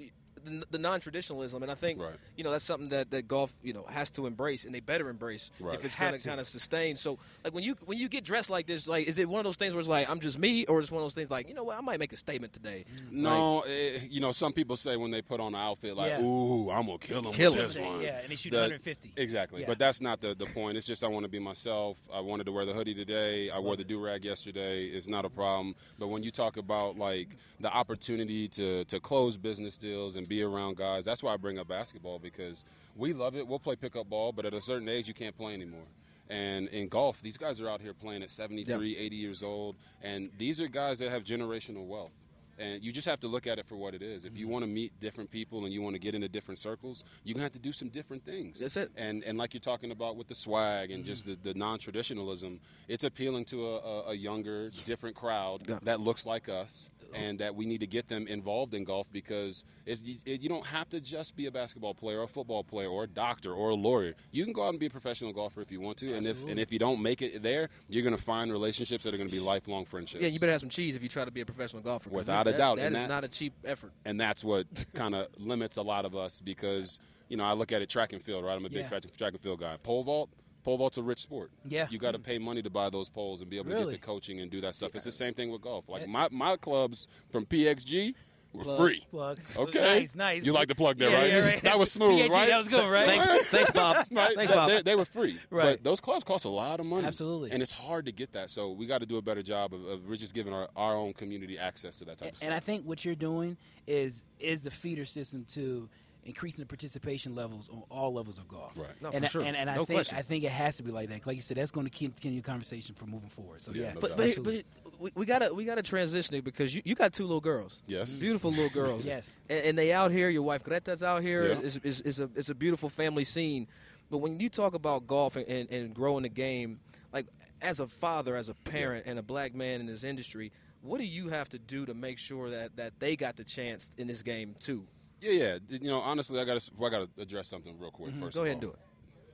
[0.49, 2.15] the, the non-traditionalism, and I think Right.
[2.35, 5.09] you know that's something that, that golf you know has to embrace, and they better
[5.09, 5.75] embrace Right.
[5.77, 6.27] if it's going to to.
[6.27, 6.95] kind of sustain.
[6.97, 9.45] So, like when you when you get dressed like this, like is it one of
[9.45, 11.29] those things where it's like I'm just me, or is it one of those things
[11.29, 12.85] like you know what I might make a statement today?
[13.11, 16.21] no, eh, you know, some people say when they put on an outfit like, Yeah.
[16.23, 17.67] "Ooh, I'm gonna kill him Kill with him.
[17.67, 19.13] this one." Yeah, and they shoot The- 150.
[19.17, 19.67] Exactly, Yeah.
[19.67, 20.77] but that's not the the point.
[20.77, 21.97] It's just I want to be myself.
[22.13, 23.49] I wanted to wear the hoodie today.
[23.49, 24.85] I wore the do rag yesterday.
[24.87, 25.75] It's not a problem.
[25.97, 30.38] But when you talk about like the opportunity to to close business deals and be
[30.41, 33.47] around guys, that's why I bring up basketball because we love it.
[33.47, 35.87] We'll play pickup ball, but at a certain age, you can't play anymore.
[36.29, 40.29] And in golf, these guys are out here playing at 73, 80 years old, and
[40.37, 42.11] these are guys that have generational wealth.
[42.59, 44.25] And you just have to look at it for what it is.
[44.25, 44.51] If you Mm-hmm.
[44.53, 47.43] want to meet different people and you want to get into different circles, you're gonna
[47.43, 48.59] have to do some different things.
[48.59, 48.91] That's it.
[48.97, 53.03] And and like you're talking about with the swag and just the, the non-traditionalism, it's
[53.03, 55.79] appealing to a, a, a younger, different crowd Yeah.
[55.83, 59.65] that looks like us, and that we need to get them involved in golf because
[59.85, 62.87] it's, it, you don't have to just be a basketball player, or a football player,
[62.87, 64.13] or a doctor, or a lawyer.
[64.31, 66.29] You can go out and be a professional golfer if you want to, Absolutely.
[66.31, 69.17] and if and if you don't make it there, you're gonna find relationships that are
[69.17, 70.21] gonna be lifelong friendships.
[70.21, 72.09] Yeah, you better have some cheese if you try to be a professional golfer.
[72.09, 73.91] Without a doubt, that and is that- not a cheap effort.
[74.05, 77.71] and that's what kind of limits a lot of us because you know I look
[77.71, 78.55] at it track and field, right?
[78.55, 78.89] I'm a big Yeah.
[78.89, 79.77] track, track and field guy.
[79.83, 80.29] Pole vault,
[80.63, 81.51] pole vault's a rich sport.
[81.67, 81.87] Yeah.
[81.89, 83.97] you got to pay money to buy those poles and be able to get the
[83.97, 84.95] coaching and do that stuff.
[84.95, 85.87] It's the same thing with golf.
[85.87, 88.15] Like my my clubs from PXG
[88.53, 89.05] were Plug, free.
[89.11, 89.39] Plug.
[89.57, 90.45] Okay, Nice, nice.
[90.45, 91.29] You like the plug there, Yeah, right?
[91.29, 91.61] yeah, right.
[91.61, 92.49] That was smooth, PXG, right?
[92.49, 93.05] That was good, right?
[93.05, 94.05] Thanks, thanks, Bob.
[94.11, 94.35] Right?
[94.35, 94.69] Thanks, They- Bob.
[94.69, 95.63] They, they were free, Right.
[95.77, 97.05] But those clubs cost a lot of money.
[97.05, 97.51] Absolutely.
[97.51, 98.49] and it's hard to get that.
[98.49, 101.13] So we got to do a better job of, of just giving our, our own
[101.13, 102.45] community access to that type of stuff.
[102.47, 103.57] And I think what you're doing
[103.87, 105.87] is is the feeder system to
[106.25, 108.77] increasing the participation levels on all levels of golf.
[108.77, 108.89] Right.
[109.01, 109.41] No, and for I- sure.
[109.43, 110.17] and, and I No think question.
[110.17, 111.25] I think it has to be like that.
[111.25, 113.61] Like you said, that's going to continue the conversation for moving forward.
[113.63, 114.65] So Yeah, yeah, no But but, absolutely.
[114.83, 117.81] but we, we gotta we gotta transition it because you, you got two little girls.
[117.87, 118.11] Yes.
[118.11, 118.19] Mm-hmm.
[118.19, 119.05] Beautiful little girls.
[119.09, 119.39] Yes.
[119.49, 120.29] And, and they out here.
[120.29, 121.47] Your wife Greta's out here.
[121.47, 121.59] Yeah.
[121.63, 123.67] It's, it's, it's a it's a beautiful family scene.
[124.11, 126.79] But when you talk about golf and, and, and growing the game,
[127.13, 127.27] like
[127.61, 130.51] as a father, as a parent, and a black man in this industry,
[130.81, 133.91] what do you have to do to make sure that, that they got the chance
[133.97, 134.85] in this game too?
[135.21, 135.57] Yeah, yeah.
[135.69, 138.19] You know, honestly, I got to I got to address something real quick first.
[138.19, 138.29] Mm-hmm.
[138.33, 138.69] Go of ahead and all.
[138.71, 138.79] do it.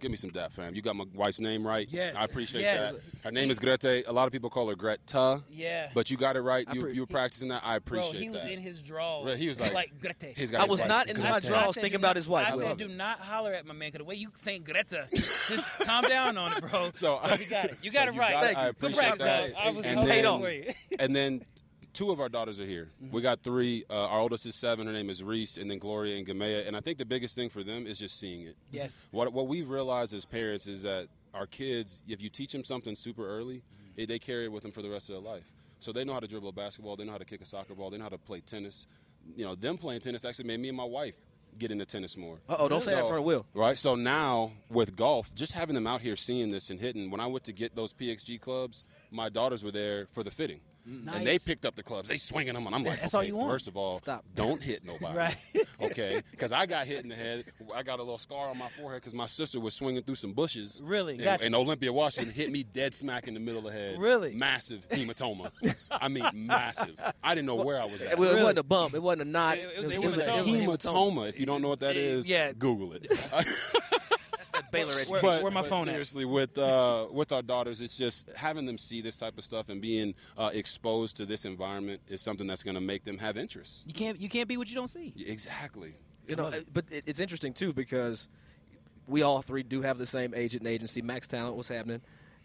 [0.01, 0.75] Give me some dap, fam.
[0.75, 1.87] You got my wife's name right.
[1.89, 2.15] Yes.
[2.17, 2.93] I appreciate Yes.
[2.95, 3.01] that.
[3.23, 4.03] Her name is Grete.
[4.05, 5.41] A lot of people call her Greta.
[5.49, 5.89] Yeah.
[5.93, 6.67] But you got it right.
[6.73, 7.61] You, pre- you were practicing that.
[7.65, 9.25] I appreciate Bro, appreciate he was in his drawers.
[9.25, 10.53] Right, he was like- Grete.
[10.53, 11.45] I was like, not in my Grete.
[11.45, 12.47] draws thinking do not- about his wife.
[12.47, 12.91] I I said, do it.
[12.91, 15.07] not holler at my man because the way you saying Greta,
[15.47, 16.89] just calm down on it, bro.
[16.93, 17.77] So But you got it.
[17.81, 18.31] You got so it right.
[18.33, 18.47] got it.
[18.47, 18.73] Thank I you.
[18.73, 19.53] Good practice, that.
[19.53, 19.61] dog.
[19.65, 20.73] I was and hoping then, for you.
[20.99, 21.41] and then
[21.95, 22.89] two of our daughters are here.
[23.11, 23.85] We got three.
[23.89, 24.85] Uh, our oldest is seven.
[24.85, 26.67] Her name is Reese, and then Gloria and Gamea.
[26.67, 28.55] And I think the biggest thing for them is just seeing it.
[28.71, 29.07] Yes.
[29.11, 32.95] What what we've realized as parents is that our kids, if you teach them something
[32.95, 33.63] super early,
[33.97, 35.45] it, they carry it with them for the rest of their life.
[35.79, 36.95] So they know how to dribble a basketball.
[36.95, 37.89] They know how to kick a soccer ball.
[37.89, 38.87] They know how to play tennis.
[39.35, 41.15] You know, them playing tennis actually made me and my wife
[41.57, 42.37] get into tennis more.
[42.49, 43.45] Uh oh, don't say that for a Will.
[43.53, 43.77] Right.
[43.77, 47.09] So now with golf, just having them out here seeing this and hitting.
[47.09, 50.59] When I went to get those PXG clubs, my daughters were there for the fitting.
[50.87, 51.09] Mm-hmm.
[51.09, 52.07] And they picked up the clubs.
[52.09, 53.49] They swinging them, and I'm like, That's all you want.
[53.49, 54.23] first of all, Stop.
[54.35, 55.13] don't hit nobody.
[55.15, 55.35] Right.
[55.81, 56.21] okay.
[56.31, 57.45] Because I got hit in the head.
[57.75, 60.33] I got a little scar on my forehead because my sister was swinging through some
[60.33, 60.81] bushes.
[60.83, 61.13] Really?
[61.15, 61.45] And, Gotcha.
[61.45, 63.99] and Olympia Washington hit me dead smack in the middle of the head.
[63.99, 64.33] Really?
[64.35, 65.51] Massive hematoma.
[65.89, 66.95] I mean, massive.
[67.23, 68.17] I didn't know where I was at.
[68.19, 68.93] Well, It wasn't a bump.
[68.93, 69.57] It wasn't a knot.
[69.57, 71.29] It was- It it was was a a hematoma.
[71.29, 72.51] If you don't know what that is, Yeah.
[72.53, 73.07] Google it.
[74.75, 75.43] Baylor Where, education.
[75.43, 75.91] where my but phone at?
[75.91, 79.69] seriously, with uh, with our daughters, it's just having them see this type of stuff
[79.69, 83.37] and being uh, exposed to this environment is something that's going to make them have
[83.37, 83.83] interest.
[83.85, 85.13] You can't you can't be what you don't see.
[85.25, 85.95] Exactly.
[86.27, 88.27] You know, but it's interesting too because
[89.07, 91.01] we all three do have the same agent and agency.
[91.01, 92.01] Max Talent, what's happening,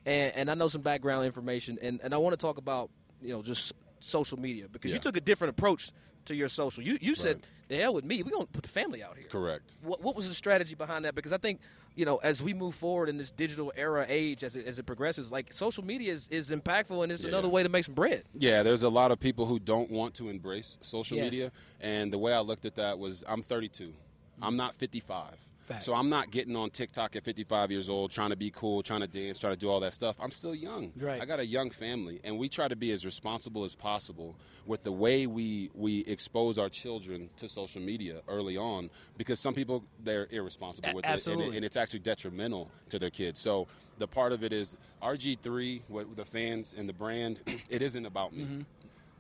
[0.07, 2.91] and and I know some background information, and and I want to talk about
[3.23, 5.93] you know just social media because you took a different approach
[6.27, 6.83] to your social.
[6.83, 7.45] You you said Right.
[7.69, 8.23] the hell with me.
[8.23, 9.27] We're gonna put the family out here.
[9.29, 9.77] Correct.
[9.83, 11.15] What, what was the strategy behind that?
[11.15, 11.61] Because I think,
[11.95, 14.85] you know, as we move forward in this digital era age, as it, as it
[14.85, 17.31] progresses, like social media is, is impactful and it's Yeah.
[17.31, 18.25] another way to make some bread.
[18.39, 21.25] Yeah, there's a lot of people who don't want to embrace social Yes.
[21.33, 23.95] media, and the way I looked at that was, I'm 32.
[24.43, 25.25] I'm not 55.
[25.65, 25.85] Facts.
[25.85, 29.03] So I'm not getting on TikTok at 55 years old, trying to be cool, trying
[29.03, 30.17] to dance, trying to do all that stuff.
[30.21, 30.93] I'm still young.
[30.97, 31.21] Right.
[31.23, 34.35] I got a young family, and we try to be as responsible as possible
[34.67, 39.55] with the way we we expose our children to social media early on, because some
[39.55, 43.39] people they're irresponsible A- with it, and, it, and it's actually detrimental to their kids.
[43.39, 43.69] So
[43.99, 48.35] the part of it is RG3, what the fans and the brand, it isn't about
[48.35, 48.45] me.
[48.45, 48.61] Mm-hmm.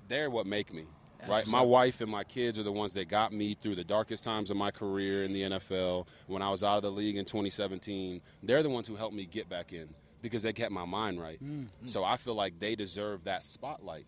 [0.09, 0.87] They're what make me.
[1.28, 4.24] Right, my wife and my kids are the ones that got me through the darkest
[4.24, 6.06] times of my career in the NFL.
[6.26, 9.26] When I was out of the league in 2017, they're the ones who helped me
[9.26, 9.88] get back in
[10.22, 11.42] because they kept my mind right.
[11.42, 11.87] Mm-hmm.
[11.87, 14.06] So I feel like they deserve that spotlight,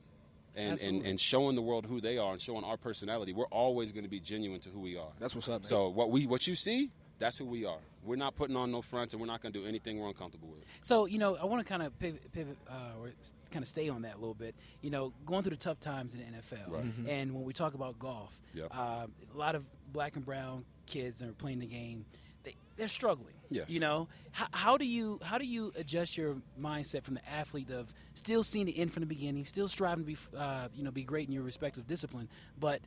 [0.54, 3.32] and, and and showing the world who they are and showing our personality.
[3.32, 5.10] We're always going to be genuine to who we are.
[5.18, 5.68] That's what's up, man.
[5.68, 7.78] So what we what you see, that's who we are.
[8.04, 10.48] We're not putting on no fronts, and we're not going to do anything we're uncomfortable
[10.48, 10.64] with.
[10.82, 13.10] So you know, I want to kind of pivot, pivot uh, or
[13.52, 14.54] kind of stay on that a little bit.
[14.80, 16.84] You know, going through the tough times in the NFL, Right.
[16.84, 17.08] Mhm.
[17.08, 18.68] and when we talk about golf, Yep.
[18.76, 22.04] uh, a lot of black and brown kids are playing the game.
[22.42, 23.34] They, they're struggling.
[23.50, 23.68] Yes.
[23.70, 27.70] You know, how, how do you how do you adjust your mindset from the athlete
[27.70, 30.90] of still seeing the end from the beginning, still striving to be uh, you know
[30.90, 32.80] be great in your respective discipline, but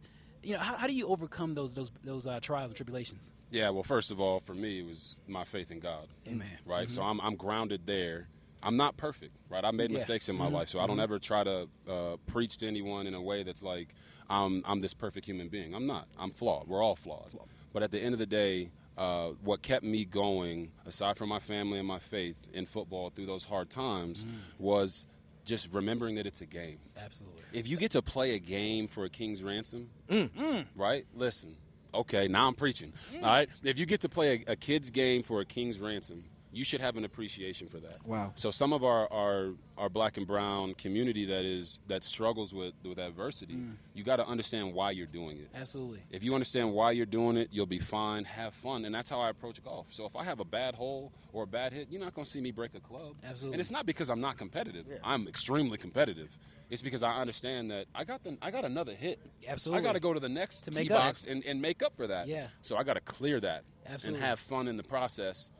[0.45, 3.31] you know how, how do you overcome those those those uh, trials and tribulations?
[3.51, 6.07] Yeah, well, first of all, for me, it was my faith in God.
[6.27, 6.47] Amen.
[6.65, 6.89] Right?
[6.89, 8.27] So I'm, I'm grounded there.
[8.63, 9.63] I'm not perfect, right?
[9.63, 9.97] I made Yeah.
[9.99, 13.13] mistakes in my life, so I don't ever try to uh, preach to anyone in
[13.13, 13.93] a way that's like
[14.29, 15.73] I'm, I'm this perfect human being.
[15.75, 16.07] I'm not.
[16.17, 16.67] I'm flawed.
[16.67, 17.29] We're all flawed.
[17.73, 21.39] But at the end of the day, uh, what kept me going, aside from my
[21.39, 24.25] family and my faith in football through those hard times,
[24.57, 25.05] was
[25.45, 26.79] just remembering that it's a game.
[27.01, 27.41] Absolutely.
[27.53, 30.29] If you get to play a game for a king's ransom, mm.
[30.29, 30.65] Mm.
[30.75, 31.05] right?
[31.15, 31.55] Listen,
[31.93, 32.91] okay, now I'm preaching.
[33.13, 33.23] Mm.
[33.23, 36.23] All right, if you get to play a, a kid's game for a king's ransom,
[36.55, 37.97] you should have an appreciation for that.
[38.05, 38.31] Wow.
[38.35, 42.73] So some of our, our, our black and brown community that is that struggles with
[42.83, 43.73] with adversity, mm.
[43.93, 45.49] you got to understand why you're doing it.
[45.53, 45.99] Absolutely.
[46.11, 48.23] If you understand why you're doing it, you'll be fine.
[48.23, 49.87] Have fun, and that's how I approach golf.
[49.89, 52.31] So if I have a bad hole or a bad hit, you're not going to
[52.31, 53.15] see me break a club.
[53.23, 53.55] Absolutely.
[53.55, 54.85] And it's not because I'm not competitive.
[55.03, 56.29] I'm extremely competitive.
[56.69, 59.19] It's because I understand that I got the I got another hit.
[59.47, 59.83] Absolutely.
[59.83, 62.07] I got to go to the next To tee box and, and make up for
[62.07, 62.27] that.
[62.27, 62.47] Yeah.
[62.61, 64.19] So I got to clear that Absolutely.
[64.19, 65.51] and have fun in the process.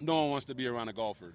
[0.00, 1.32] No one wants to be around a golfer.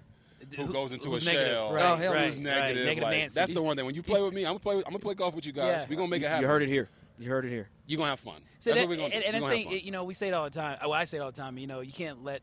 [0.56, 1.72] Who Who- goes into a who's negative, shell?
[1.72, 2.42] right, Oh, hell, right, who's right.
[2.44, 2.84] negative?
[2.84, 3.34] Negative like, Nancy.
[3.38, 3.86] That's the one thing.
[3.86, 4.76] When you play with me, I'm gonna play.
[4.78, 5.82] I'm gonna play golf with you guys.
[5.82, 5.86] Yeah.
[5.88, 6.42] We're gonna make it happen.
[6.42, 6.88] You heard it here.
[7.18, 7.68] You heard it here.
[7.86, 8.40] You're gonna have fun.
[8.58, 9.28] So that's that, what we're gonna and, do.
[9.28, 10.78] and We're that's the have thing, you know, we say it all the time.
[10.82, 11.58] Oh, I say it all the time.
[11.58, 12.42] You know, you can't let.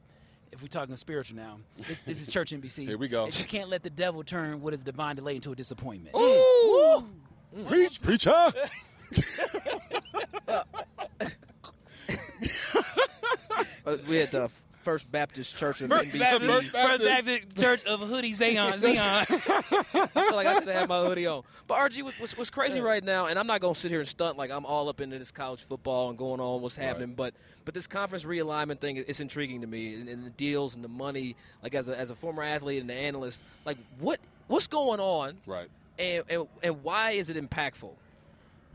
[0.51, 2.85] If we're talking spiritual now, this, this is church NBC.
[2.87, 3.25] Here we go.
[3.25, 6.15] You can't let the devil turn what is divine delay into a disappointment.
[6.15, 7.05] Ooh.
[7.67, 8.33] Preach, preacher.
[13.85, 14.49] Uh, we had the
[14.89, 16.19] First Baptist Church of First NBC.
[16.19, 18.97] Baptist, First First Baptist Church of Hoodie Zion, Zion.
[18.97, 21.43] I feel like I should have my hoodie on.
[21.67, 23.99] But RG, what's, what's, what's crazy right now, and I'm not going to sit here
[23.99, 27.13] and stunt like I'm all up into this college football and going on what's happening,
[27.13, 30.83] but but this conference realignment thing is intriguing to me, and, and the deals and
[30.83, 31.35] the money.
[31.61, 35.37] Like as a, as a former athlete and an analyst, like what what's going on,
[35.45, 35.67] right.
[35.99, 37.91] and, and and why is it impactful?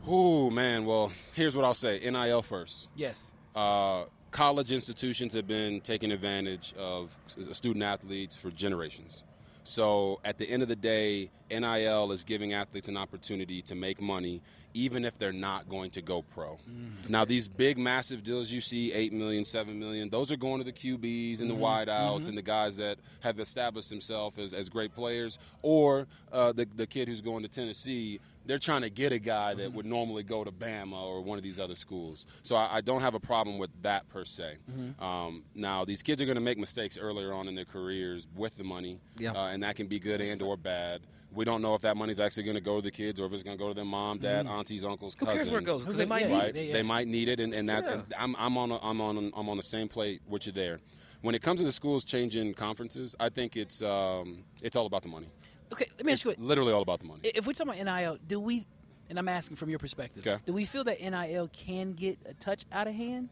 [0.09, 0.85] Ooh, man.
[0.85, 1.99] Well, here's what I'll say.
[2.09, 2.87] NIL first.
[2.95, 3.33] yes.
[3.53, 7.09] Uh, college institutions have been taking advantage of
[7.53, 9.23] student athletes for generations.
[9.63, 14.01] So at the end of the day, NIL is giving athletes an opportunity to make
[14.01, 14.41] money,
[14.73, 16.59] even if they're not going to go pro.
[16.69, 17.09] Mm.
[17.09, 20.65] Now, these big, massive deals you see, eight million, seven million, those are going to
[20.65, 21.63] the QBs and the mm-hmm.
[21.63, 22.29] wideouts mm-hmm.
[22.29, 26.85] and the guys that have established themselves as, as great players, or uh, the the
[26.85, 28.19] kid who's going to Tennessee.
[28.45, 31.43] They're trying to get a guy that would normally go to Bama or one of
[31.43, 32.27] these other schools.
[32.43, 34.57] So I, I don't have a problem with that per se.
[34.99, 38.57] Um, now these kids are going to make mistakes earlier on in their careers with
[38.57, 39.31] the money, Yeah.
[39.31, 41.01] uh, and that can be good and or bad.
[41.33, 43.33] We don't know if that money's actually going to go to the kids or if
[43.33, 45.43] it's going to go to their mom, dad, aunties, uncles, Who cousins.
[45.43, 45.81] cares where it goes?
[45.81, 46.55] Because they might Yeah, need Right?
[46.55, 46.65] it.
[46.67, 46.73] yeah.
[46.73, 49.49] They might need it, and, and that and I'm, I'm on a, I'm on I'm
[49.49, 50.79] on the same plate with you there.
[51.21, 55.01] When it comes to the schools changing conferences, I think it's um, it's all about
[55.01, 55.27] the money.
[55.73, 56.33] Okay, let me ask you.
[56.37, 57.21] literally all about the money.
[57.23, 58.65] If we're talking about NIL, do we?
[59.09, 60.25] And I'm asking from your perspective.
[60.25, 60.41] Okay.
[60.45, 63.29] Do we feel that NIL can get a touch out of hand?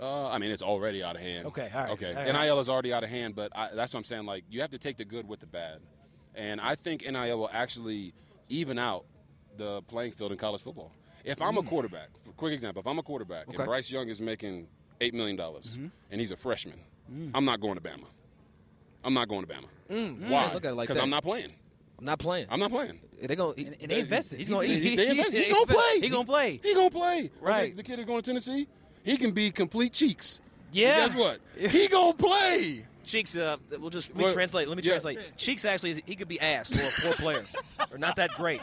[0.00, 1.46] Uh, I mean, it's already out of hand.
[1.48, 2.46] Okay, all right, Okay, all right.
[2.46, 4.24] NIL is already out of hand, but I, that's what I'm saying.
[4.24, 5.80] Like, you have to take the good with the bad,
[6.34, 8.14] and I think NIL will actually
[8.48, 9.04] even out
[9.58, 10.92] the playing field in college football.
[11.24, 13.58] If I'm a quarterback, for quick example, if I'm a quarterback Okay.
[13.58, 14.68] and Bryce Young is making
[15.02, 15.86] eight million dollars Mm-hmm.
[16.10, 16.80] and he's a freshman,
[17.12, 17.32] Mm.
[17.34, 18.04] I'm not going to Bama.
[19.04, 19.64] I'm not going to Bama.
[19.90, 20.52] Mm, Why?
[20.52, 21.02] Look at it like Because.
[21.02, 21.52] I'm not playing.
[21.98, 22.46] I'm not playing.
[22.50, 22.98] I'm not playing.
[23.22, 23.52] They gonna.
[23.58, 24.38] And, and they invested.
[24.38, 24.66] He's gonna.
[24.66, 26.00] He, He, they- he gonna play.
[26.00, 26.60] He gonna play.
[26.62, 27.30] He gonna play.
[27.40, 27.64] Right.
[27.64, 28.66] Okay, the kid is going to Tennessee.
[29.02, 30.40] He can be complete cheeks.
[30.72, 30.96] Yeah.
[31.06, 31.38] Guess what?
[31.70, 32.86] He gonna play.
[33.02, 34.34] Cheeks, uh, we'll just let me What?
[34.34, 34.68] translate.
[34.68, 34.90] Let me Yeah.
[34.92, 35.18] translate.
[35.36, 37.44] Cheeks actually, is- he could be ass or a poor player,
[37.92, 38.60] or not that great,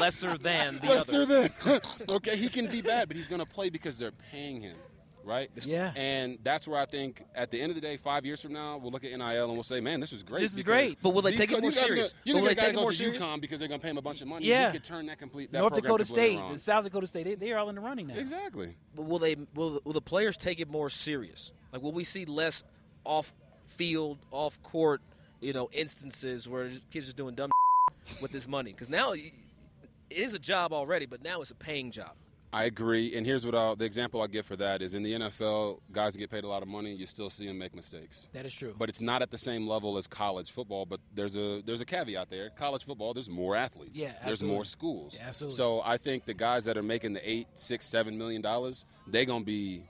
[0.00, 1.48] lesser than the Lesser other.
[1.48, 1.80] than.
[2.08, 4.76] okay, he can be bad, but he's going to play because they're paying him,
[5.24, 5.50] right?
[5.64, 5.92] Yeah.
[5.96, 8.76] And that's where I think at the end of the day, five years from now,
[8.76, 10.40] we'll look at NIL and we'll say, man, this was great.
[10.40, 10.98] This is great.
[11.02, 12.12] But will they take it co- more guys are serious?
[12.12, 13.20] Gonna, you will they take it more serious?
[13.20, 14.46] UConn because they're going to pay him a bunch of money.
[14.46, 14.66] Yeah.
[14.66, 15.52] He could turn that complete.
[15.52, 18.14] That North Dakota State, the South Dakota State, they, they're all in the running now.
[18.14, 18.76] Exactly.
[18.94, 19.36] But will they?
[19.54, 21.52] Will, will the players take it more serious?
[21.72, 22.62] Like, will we see less
[23.04, 25.02] off-field, off-court,
[25.40, 27.50] you know, instances where kids are doing dumb
[28.20, 28.72] with this money?
[28.72, 29.32] Because now it
[30.10, 32.12] is a job already, but now it's a paying job.
[32.54, 33.14] I agree.
[33.16, 36.14] And here's what I'll, the example I give for that is in the NFL, guys
[36.16, 36.92] get paid a lot of money.
[36.94, 38.28] You still see them make mistakes.
[38.32, 38.74] That is true.
[38.78, 40.86] but it's not at the same level as college football.
[40.86, 42.50] But there's a there's a caveat there.
[42.50, 43.96] College football, there's more athletes.
[43.98, 45.16] Yeah, there's more schools.
[45.18, 45.56] Yeah, absolutely.
[45.56, 49.24] So I think the guys that are making the eight, six, seven million dollars, they're
[49.24, 49.82] gonna be.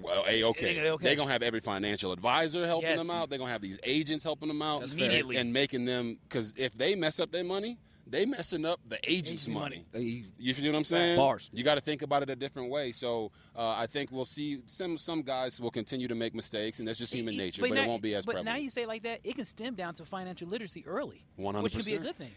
[0.00, 0.74] Well, a okay.
[0.74, 1.04] They- okay.
[1.04, 3.00] They're gonna have every financial advisor helping Yes.
[3.00, 3.28] them out.
[3.28, 5.08] They're gonna have these agents helping them out That's and, fair.
[5.08, 5.36] Immediately.
[5.38, 7.78] and making them because if they mess up their money,
[8.10, 9.84] they messing up the agent's Agent's money.
[9.92, 11.16] They- You feel what I'm saying?
[11.16, 11.48] Bars.
[11.52, 12.92] You got to think about it a different way.
[12.92, 16.88] So uh, I think we'll see some some guys will continue to make mistakes, and
[16.88, 17.62] that's just human It- it- nature.
[17.62, 18.56] But, now- it won't be as But prevalent.
[18.56, 21.62] now you say like that, it can stem down to financial literacy early, 100%.
[21.62, 22.30] which can be a good thing.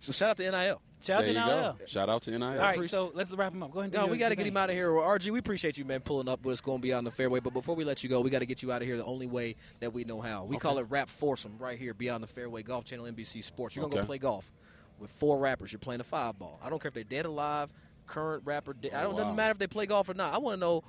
[0.00, 0.82] So shout out to NIL.
[1.00, 1.76] Shout out there to you NIL.
[1.78, 1.84] go.
[1.86, 2.42] Shout out to NIL.
[2.42, 3.70] All right, so let's wrap him up.
[3.70, 3.84] Go ahead.
[3.86, 4.52] And do No, your- we got to get thing.
[4.52, 4.92] him out of here.
[4.92, 7.40] Well, RG, we appreciate you, man, pulling up with us, going beyond the fairway.
[7.40, 9.04] But before we let you go, we got to get you out of here the
[9.04, 10.44] only way that we know how.
[10.44, 13.76] We call it Rap Foursome right here, Beyond the Fairway, Golf Channel, NBC Sports.
[13.76, 14.02] You're going to Okay.
[14.02, 14.50] go play golf
[14.98, 15.72] with four rappers.
[15.72, 16.60] You're playing a five ball.
[16.62, 17.72] I don't care if they're dead or alive,
[18.06, 18.72] current rapper.
[18.74, 19.22] de- I oh, don't Oh, wow.
[19.22, 20.32] doesn't matter if they play golf or not.
[20.34, 20.84] I want to know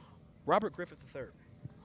[0.46, 1.24] Robert Griffin III.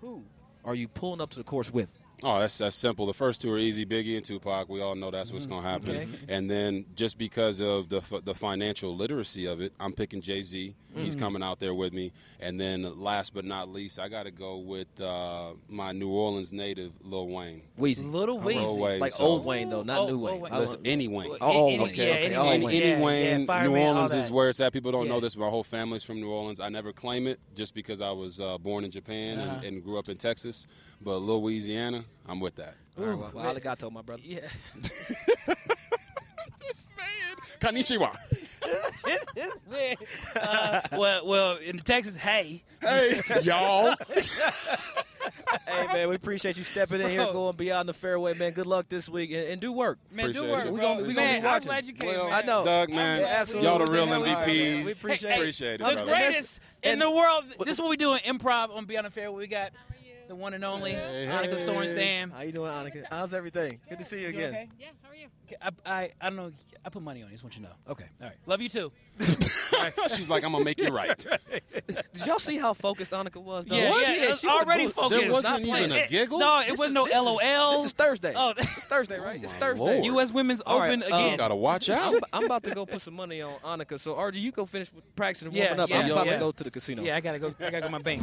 [0.00, 0.24] Who
[0.64, 1.88] are you pulling up to the course with?
[2.22, 3.06] Oh, that's that's simple.
[3.06, 4.68] The first two are easy, Biggie and Tupac.
[4.68, 5.90] We all know that's what's going to happen.
[5.90, 6.08] Okay.
[6.28, 10.42] And then just because of the f- the financial literacy of it, I'm picking Jay
[10.42, 10.74] Z.
[10.92, 11.20] He's Mm-hmm.
[11.24, 12.10] coming out there with me.
[12.40, 16.52] And then last but not least, I got to go with uh, my New Orleans
[16.52, 17.62] native, Lil Wayne.
[17.78, 18.10] Weezy.
[18.10, 18.78] Little Lil Weezy.
[18.80, 19.00] Wayne.
[19.00, 20.40] Like so- old Wayne, though, not Oh, new oh, Wayne.
[20.40, 20.52] Wayne.
[20.54, 21.30] Listen, any Wayne.
[21.40, 21.86] Oh, Any- Wayne.
[21.86, 22.62] yeah, Okay, any oh, Wayne.
[22.64, 22.74] Wayne.
[22.82, 24.72] Any Yeah, Wayne, yeah, New all Orleans is where it's at.
[24.72, 25.20] People don't know Yeah.
[25.20, 25.36] this.
[25.36, 26.58] My whole family's from New Orleans.
[26.58, 29.56] I never claim it just because I was uh, born in Japan Uh-huh.
[29.58, 30.66] and, and grew up in Texas.
[31.00, 32.74] But Louisiana, I'm with that.
[32.98, 34.22] All right, well, well, arigato, my brother.
[34.24, 34.40] Yeah.
[37.60, 38.16] Konnichiwa.
[39.34, 39.96] This man.
[40.36, 42.62] Uh, well, well, in Texas, hey.
[42.80, 43.94] Hey, y'all.
[45.66, 47.32] hey man, we appreciate you stepping in here, Bro.
[47.32, 48.52] going beyond the fairway, man.
[48.52, 49.98] Good luck this week and, and do work.
[50.10, 50.64] Man, Appreciate do work.
[50.64, 50.80] We bro.
[50.80, 51.46] gonna- man, be watching.
[51.46, 52.42] I'm glad you came, Well, man.
[52.42, 52.64] I know.
[52.64, 53.24] Doug, man.
[53.24, 53.68] Absolutely.
[53.68, 54.46] Y'all the real the we MVPs.
[54.46, 54.84] doing?
[54.86, 55.40] We appreciate Hey, it.
[55.40, 56.04] Appreciate it, The brother.
[56.12, 57.44] greatest in the world.
[57.64, 59.30] This is what we do in improv on Beyond the Fair.
[59.32, 59.72] We got
[60.30, 62.32] the one and only Annika Sorenstam.
[62.32, 63.02] How you doing, Annika?
[63.10, 63.80] How's everything?
[63.88, 64.48] Good to see you You again.
[64.54, 64.68] okay?
[64.78, 65.26] Yeah, how are you?
[65.60, 65.70] I,
[66.02, 66.52] I, I don't know.
[66.84, 67.32] I put money on you.
[67.34, 67.74] Just want you to know.
[67.90, 68.04] Okay.
[68.22, 68.36] All right.
[68.46, 68.92] Love you too.
[70.14, 71.18] She's like, I'm gonna make you right.
[71.88, 73.66] Did y'all see how focused Annika was?
[73.66, 73.74] though?
[73.76, 75.20] Yeah, She- yeah, she it's was already bull- focused.
[75.20, 76.38] There wasn't Not even a giggle.
[76.38, 78.32] No, it This wasn't is- no this is- This is Thursday.
[78.36, 79.42] Oh, It's Thursday, right?
[79.42, 79.84] it's Thursday.
[79.84, 80.04] Lord.
[80.04, 80.32] U.S.
[80.32, 81.38] Women's All right, Open um, again.
[81.38, 82.14] Gotta watch out.
[82.14, 83.98] I'm, I'm about to go put some money on Annika.
[83.98, 85.90] So, RG, you go finish with practicing and Yeah, warming up.
[85.90, 87.02] yeah, I'm about to go to the casino.
[87.02, 87.48] yeah, I gotta go.
[87.48, 88.22] I gotta go to my bank.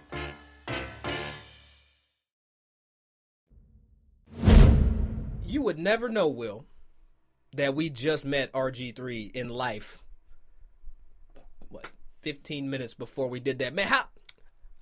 [5.51, 6.65] You would never know, Will,
[7.53, 10.01] that we just met RG3 in life.
[11.67, 13.73] What, 15 minutes before we did that.
[13.73, 14.05] Man, how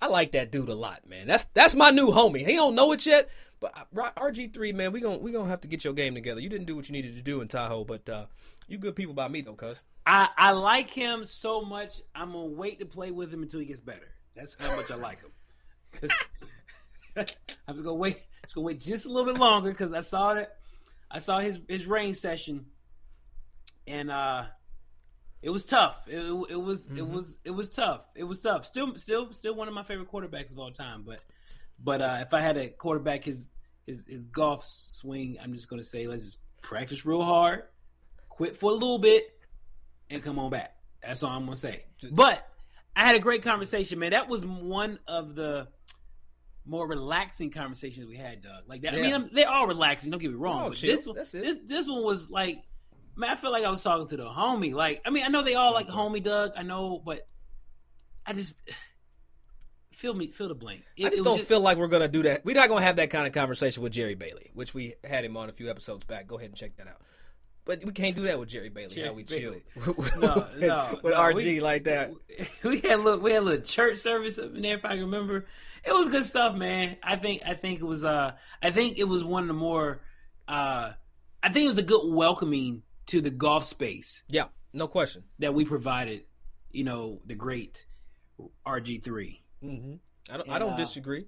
[0.00, 1.26] I like that dude a lot, man.
[1.26, 2.46] That's that's my new homie.
[2.46, 5.62] He don't know it yet, but uh, RG3, man, we going we going to have
[5.62, 6.40] to get your game together.
[6.40, 8.26] You didn't do what you needed to do in Tahoe, but uh,
[8.68, 9.82] you good people by me though, cuz.
[10.06, 12.00] I, I like him so much.
[12.14, 14.08] I'm gonna wait to play with him until he gets better.
[14.36, 16.10] That's how much I like him.
[17.16, 18.18] I'm just gonna wait.
[18.44, 20.59] Just gonna wait just a little bit longer because I saw that.
[21.10, 22.66] I saw his his range session,
[23.86, 24.44] and uh,
[25.42, 26.06] it was tough.
[26.06, 26.98] It, it, it was mm-hmm.
[26.98, 28.08] it was it was tough.
[28.14, 28.64] It was tough.
[28.64, 31.02] Still still still one of my favorite quarterbacks of all time.
[31.04, 31.20] But
[31.82, 33.48] but uh, if I had a quarterback his
[33.86, 37.64] his his golf swing, I'm just gonna say let's just practice real hard,
[38.28, 39.36] quit for a little bit,
[40.10, 40.76] and come on back.
[41.02, 41.84] That's all I'm gonna say.
[42.12, 42.46] But
[42.94, 44.10] I had a great conversation, man.
[44.10, 45.68] That was one of the
[46.70, 48.62] more relaxing conversations we had, Doug.
[48.68, 48.94] Like that.
[48.94, 49.00] Yeah.
[49.00, 50.10] I mean, I'm, they're all relaxing.
[50.12, 50.94] Don't get me wrong, oh, but chill.
[50.94, 52.62] this one, this this one was like,
[53.16, 54.72] man, I felt like I was talking to the homie.
[54.72, 56.52] Like, I mean, I know they all like homie, Doug.
[56.56, 57.26] I know, but
[58.24, 58.54] I just
[59.92, 60.82] feel me, feel the blame.
[60.96, 62.44] It, I just don't just, feel like we're gonna do that.
[62.44, 65.36] We're not gonna have that kind of conversation with Jerry Bailey, which we had him
[65.36, 66.28] on a few episodes back.
[66.28, 67.00] Go ahead and check that out.
[67.64, 68.94] But we can't do that with Jerry Bailey.
[68.94, 69.62] Jerry how we Bailey.
[69.74, 72.12] chill no, no, with no, RG we, like that.
[72.64, 74.90] We had a little, we had a little church service up in there, if I
[74.90, 75.46] can remember.
[75.84, 76.96] It was good stuff, man.
[77.02, 80.00] I think, I think it was, uh, I think it was one of the more,
[80.48, 80.92] uh,
[81.42, 84.22] I think it was a good welcoming to the golf space.
[84.28, 86.24] Yeah, no question that we provided.
[86.72, 87.84] You know, the great
[88.64, 89.94] RG 3 mm-hmm.
[90.32, 91.26] I don't, and, I don't uh, disagree.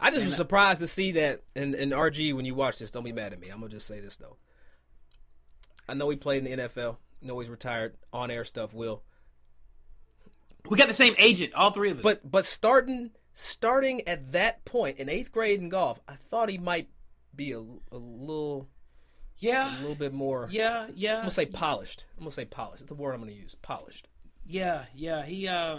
[0.00, 1.42] I just was surprised to see that.
[1.56, 3.48] And, and RG, when you watch this, don't be mad at me.
[3.48, 4.36] I'm gonna just say this though.
[5.88, 6.96] I know he played in the NFL.
[7.22, 7.96] I know he's retired.
[8.12, 8.74] On air stuff.
[8.74, 9.02] Will.
[10.68, 12.02] We got the same agent, all three of us.
[12.02, 16.58] But but starting starting at that point in eighth grade in golf, I thought he
[16.58, 16.88] might
[17.34, 18.68] be a, a little.
[19.38, 20.48] Yeah, a little bit more.
[20.50, 21.16] Yeah, yeah.
[21.16, 22.04] I'm gonna say polished.
[22.16, 22.82] I'm gonna say polished.
[22.82, 23.54] It's the word I'm gonna use.
[23.62, 24.08] Polished.
[24.44, 25.24] Yeah, yeah.
[25.24, 25.78] He uh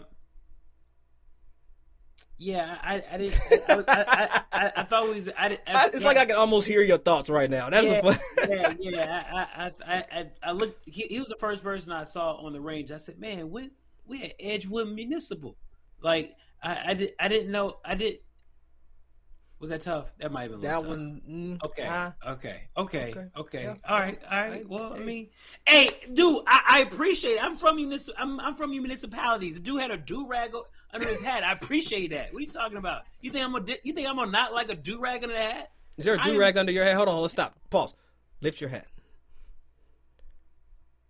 [2.38, 3.40] yeah, I, I didn't.
[3.70, 5.30] I, I, I, I, thought it was.
[5.38, 6.08] I, I it's yeah.
[6.08, 7.70] like I can almost hear your thoughts right now.
[7.70, 8.18] That's yeah, fun...
[8.50, 9.24] yeah, yeah.
[9.32, 10.88] I, I, I, I looked.
[10.88, 12.92] He, he, was the first person I saw on the range.
[12.92, 13.70] I said, "Man, we
[14.06, 15.58] we at Edgewood Municipal."
[16.02, 17.14] Like I, I did.
[17.20, 17.78] I didn't know.
[17.84, 18.20] I did.
[19.60, 20.14] Was that tough?
[20.20, 21.22] That might have been that one.
[21.30, 23.64] Mm, okay, uh, okay, okay, okay, okay.
[23.64, 23.76] Yeah.
[23.88, 24.70] All right, all right.
[24.70, 25.28] Well, I mean,
[25.68, 27.32] hey, dude, I, I appreciate.
[27.32, 27.44] it.
[27.44, 29.56] I'm from municip- I'm, I'm from you municipalities.
[29.56, 30.56] The dude had a do rag
[30.94, 31.44] under his hat.
[31.44, 32.32] I appreciate that.
[32.32, 33.02] What are you talking about?
[33.20, 35.42] You think I'm a you think I'm gonna not like a do rag under the
[35.42, 35.72] hat?
[35.98, 36.96] Is there a do rag under your hat?
[36.96, 37.54] Hold on, let's stop.
[37.70, 37.94] Pause.
[38.40, 38.88] Lift your hat.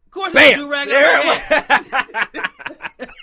[0.08, 0.56] Of course, Bam!
[0.56, 2.52] do rag under my hat.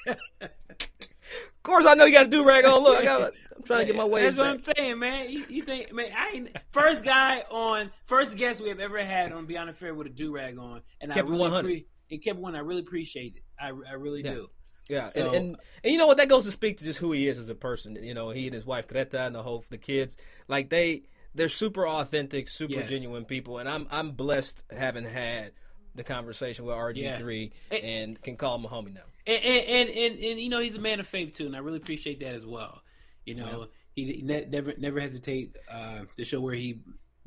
[0.41, 2.81] of course, I know you got a do rag on.
[2.81, 3.33] Look, I got.
[3.67, 4.23] Trying to get my way.
[4.23, 4.59] That's back.
[4.59, 5.31] what I'm saying, man.
[5.31, 6.11] You, you, think, man?
[6.17, 9.95] I ain't first guy on first guest we have ever had on Beyond the Fair
[9.95, 11.65] with a do rag on, and kept I really 100.
[11.65, 12.55] Pre- it kept one.
[12.55, 13.43] I really appreciate it.
[13.59, 14.33] I, I really yeah.
[14.33, 14.51] do.
[14.89, 16.19] Yeah, so, and, and, and you know what?
[16.19, 17.97] That goes to speak to just who he is as a person.
[18.01, 21.03] You know, he and his wife Grete and the whole the kids, like they
[21.35, 22.89] they're super authentic, super yes.
[22.89, 25.53] genuine people, and I'm I'm blessed having had
[25.97, 27.79] the conversation with RG three yeah.
[27.79, 29.01] and, and, can call him a homie now.
[29.27, 31.79] And and, and and, you know he's a man of faith too, and I really
[31.79, 32.83] appreciate that as well.
[33.27, 34.05] You know, yeah.
[34.15, 36.79] he ne- never never hesitate uh, to show where he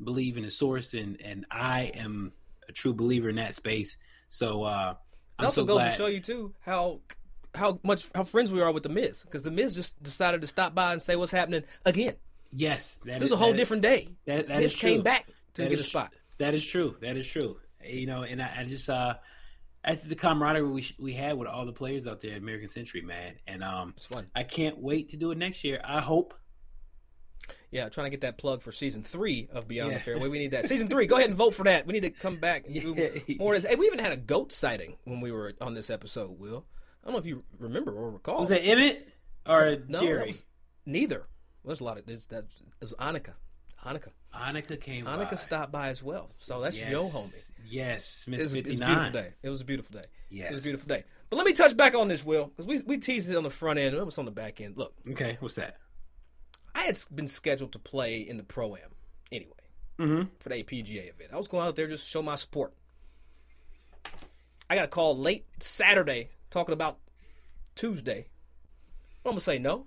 [0.02, 2.32] believe in his source, and and I am
[2.68, 3.96] a true believer in that space.
[4.28, 4.64] So.
[4.64, 4.94] uh
[5.38, 5.90] I'm also so goes glad.
[5.92, 7.00] to show you too how
[7.54, 10.46] how much how friends we are with the Miz because the Miz just decided to
[10.46, 12.14] stop by and say what's happening again.
[12.52, 14.08] Yes, this is a whole different day.
[14.26, 16.12] That, that Miz came back to that get is, a spot.
[16.38, 16.96] That is true.
[17.00, 17.56] That is true.
[17.82, 19.14] You know, and I, I just uh
[19.84, 23.00] that's the camaraderie we we had with all the players out there at American Century,
[23.02, 23.34] man.
[23.46, 24.26] And um, it's fun.
[24.34, 25.80] I can't wait to do it next year.
[25.84, 26.34] I hope.
[27.70, 29.98] Yeah, trying to get that plug for season three of Beyond yeah.
[29.98, 30.28] the Fairway.
[30.28, 31.06] We need that season three.
[31.06, 31.86] Go ahead and vote for that.
[31.86, 32.94] We need to come back and do
[33.26, 33.36] yeah.
[33.38, 33.54] more.
[33.54, 36.38] Hey, we even had a goat sighting when we were on this episode.
[36.38, 36.66] Will
[37.02, 38.40] I don't know if you remember or recall.
[38.40, 39.02] Was that Emmitt
[39.46, 40.34] or no, Jerry?
[40.84, 41.26] neither.
[41.62, 42.44] Well, there's a lot of there's, that.
[42.80, 43.34] It was Annika.
[43.84, 44.10] Annika.
[44.34, 45.06] Annika came.
[45.06, 45.36] Annika by.
[45.36, 46.30] stopped by as well.
[46.38, 46.90] So that's yes.
[46.90, 47.50] your homie.
[47.66, 49.14] Yes, Miss Fifty Nine.
[49.14, 49.32] It was a beautiful day.
[49.42, 50.06] It was a beautiful day.
[50.28, 51.04] Yes, it was a beautiful day.
[51.28, 53.50] But let me touch back on this, Will, because we we teased it on the
[53.50, 53.94] front end.
[53.94, 54.76] It was on the back end.
[54.76, 54.94] Look.
[55.10, 55.76] Okay, what's that?
[56.74, 58.94] I had been scheduled to play in the pro am
[59.32, 59.52] anyway
[60.00, 60.22] mm-hmm.
[60.38, 61.30] for the APGA event.
[61.32, 62.72] I was going out there just to show my support.
[64.68, 66.98] I got a call late Saturday talking about
[67.74, 68.26] Tuesday.
[69.24, 69.86] I'm gonna say no.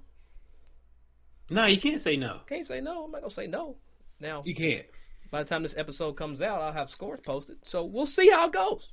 [1.50, 2.42] No, you can't say no.
[2.48, 3.06] Can't say no.
[3.06, 3.78] I'm not gonna say no.
[4.20, 4.86] Now you can't.
[5.32, 7.58] By the time this episode comes out, I'll have scores posted.
[7.64, 8.92] So we'll see how it goes.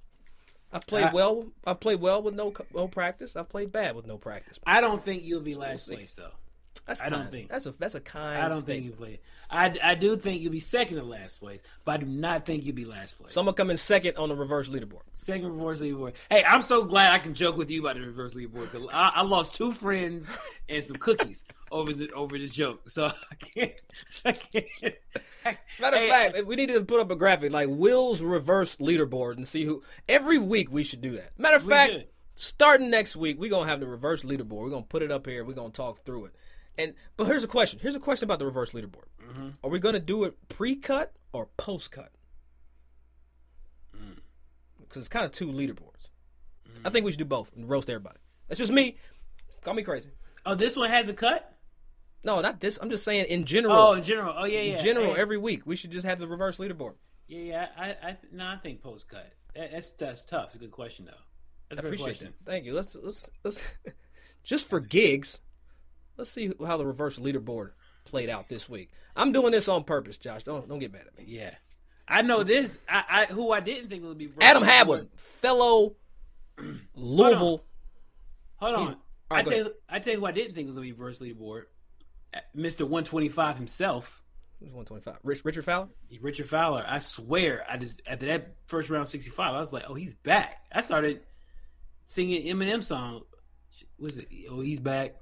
[0.72, 1.46] I've played I- well.
[1.66, 3.36] I've played well with no no practice.
[3.36, 4.58] I've played bad with no practice.
[4.66, 5.94] I don't think you'll be last see.
[5.94, 6.32] place though.
[6.90, 7.30] That's I don't kind.
[7.30, 7.48] think.
[7.50, 8.42] that's a that's a kind.
[8.42, 9.20] I don't think you play.
[9.48, 12.64] I, I do think you'll be second to last place, but I do not think
[12.66, 13.32] you'll be last place.
[13.34, 15.02] So I'm gonna come in second on the reverse leaderboard.
[15.14, 16.14] Second reverse leaderboard.
[16.28, 19.12] Hey, I'm so glad I can joke with you about the reverse leaderboard because I,
[19.14, 20.28] I lost two friends
[20.68, 22.90] and some cookies over the, over this joke.
[22.90, 23.72] So I can't.
[24.24, 24.94] I can't.
[25.80, 29.36] Matter of Hey, fact, we need to put up a graphic like Will's reverse leaderboard
[29.36, 29.82] and see who.
[30.08, 31.38] Every week we should do that.
[31.38, 32.06] Matter of fact, should.
[32.34, 34.62] starting next week, we're gonna have the reverse leaderboard.
[34.64, 35.44] We're gonna put it up here.
[35.44, 36.32] We're gonna talk through it.
[36.78, 37.78] And but here's a question.
[37.80, 39.08] Here's a question about the reverse leaderboard.
[39.28, 39.48] Mm-hmm.
[39.62, 42.10] Are we gonna do it pre-cut or post-cut?
[43.96, 44.18] Mm.
[44.80, 46.08] Because it's kind of two leaderboards.
[46.84, 48.18] I think we should do both and roast everybody.
[48.48, 48.96] That's just me.
[49.62, 50.10] Call me crazy.
[50.46, 51.54] Oh, this one has a cut.
[52.24, 52.78] No, not this.
[52.80, 53.74] I'm just saying in general.
[53.76, 54.34] Oh, in general.
[54.36, 54.78] Oh, yeah, yeah.
[54.78, 55.20] In general, Hey.
[55.20, 56.94] every week we should just have the reverse leaderboard.
[57.28, 57.68] Yeah, yeah.
[57.76, 59.30] I, I, no, I think post cut.
[59.54, 60.46] That's that's tough.
[60.46, 61.12] It's a good question though.
[61.68, 62.34] That's a I appreciate question.
[62.44, 62.50] that.
[62.50, 62.72] Thank you.
[62.72, 63.64] Let's let's let's
[64.44, 65.40] just for gigs.
[66.20, 67.70] Let's see how the reverse leaderboard
[68.04, 68.90] played out this week.
[69.16, 70.42] I'm doing this on purpose, Josh.
[70.42, 71.24] Don't don't get mad at me.
[71.26, 71.54] Yeah,
[72.06, 72.78] I know this.
[72.86, 75.96] I, I who I didn't think would be Adam Hadwin, fellow
[76.94, 77.64] Louisville.
[78.56, 78.82] Hold on.
[78.84, 78.96] He's-
[79.30, 80.92] All right, I tell you, I tell you who I didn't think was gonna be
[80.92, 81.62] reverse leaderboard.
[82.54, 82.82] Mr.
[82.82, 84.22] 125 himself,
[84.60, 85.20] Who's 125?
[85.24, 85.88] Rich, Richard Fowler.
[86.20, 86.84] Richard Fowler.
[86.86, 90.58] I swear, I just after that first round 65, I was like, oh, he's back.
[90.70, 91.22] I started
[92.04, 93.22] singing Eminem song.
[93.98, 94.28] Was it?
[94.50, 95.16] Oh, he's back,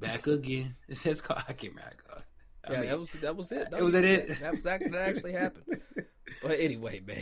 [0.00, 0.76] back again.
[0.88, 1.42] It says called.
[1.48, 1.90] I can't remember.
[2.16, 2.22] it.
[2.64, 3.70] I Yeah, mean, that was that was it.
[3.70, 4.40] was that it?
[4.40, 5.80] That was act- that actually happened.
[6.42, 7.18] But anyway, man,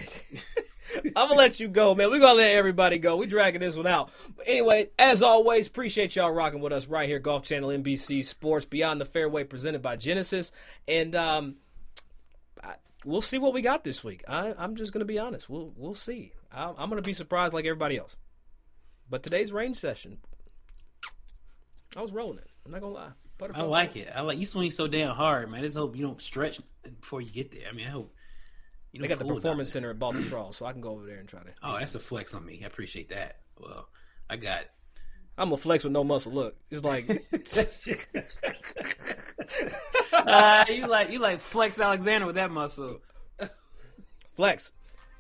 [1.17, 2.11] I'm gonna let you go, man.
[2.11, 3.17] We're gonna let everybody go.
[3.17, 4.11] We dragging this one out.
[4.37, 8.67] But anyway, as always, appreciate y'all rocking with us right here, Golf Channel, NBC Sports,
[8.67, 10.53] Beyond the Fairway, presented by Genesis,
[10.87, 11.57] and um,
[12.63, 12.75] I,
[13.05, 14.23] we'll see what we got this week.
[14.29, 15.49] I, I'm just gonna be honest.
[15.49, 16.33] We'll we'll see.
[16.53, 18.15] I, I'm gonna be surprised like everybody else.
[19.11, 20.19] But today's range session,
[21.97, 22.51] I was rolling it.
[22.69, 23.07] I'm not gonna lie.
[23.07, 24.13] I Butterfly like it.
[24.15, 25.61] I like you swing so damn hard, man.
[25.61, 26.61] I just hope you don't stretch
[27.01, 27.63] before you get there.
[27.67, 28.15] I mean, I hope
[28.93, 30.91] you They don't got the cool down performance center at Baltusrol, so I can go
[30.91, 31.49] over there and try to.
[31.63, 32.61] Oh, that's a flex on me.
[32.63, 33.39] I appreciate that.
[33.59, 33.89] Well,
[34.29, 34.65] I got.
[35.39, 36.31] I'm a flex with no muscle.
[36.31, 37.09] Look, it's like
[40.13, 43.01] uh, you like you like Flex Alexander with that muscle.
[44.35, 44.73] flex.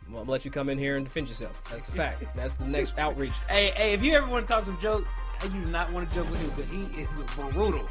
[0.06, 1.62] Well, I'm gonna let you come in here and defend yourself.
[1.70, 2.24] That's the fact.
[2.36, 3.38] That's the next outreach.
[3.48, 5.08] Hey, hey, if you ever want to talk some jokes,
[5.44, 7.20] you do not want to joke with him, but he is
[7.52, 7.88] brutal.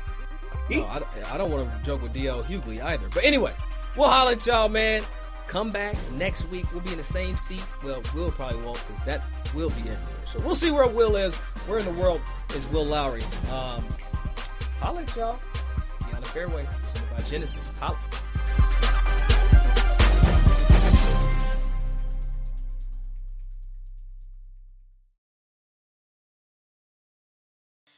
[0.69, 3.07] No, I, I don't want to joke with DL Hughley either.
[3.13, 3.53] But anyway,
[3.95, 5.03] we'll holler at y'all, man.
[5.47, 6.65] Come back next week.
[6.73, 7.63] We'll be in the same seat.
[7.83, 9.23] Well, Will probably won't because that
[9.55, 9.97] will be everywhere.
[10.25, 11.35] So we'll see where Will is.
[11.67, 12.19] Where in the world
[12.53, 13.23] is Will Lowery?
[13.51, 13.85] Um,
[14.81, 15.39] holler at y'all.
[16.05, 16.67] Beyond the fairway.
[17.15, 17.71] By Genesis.
[17.79, 17.97] Holla.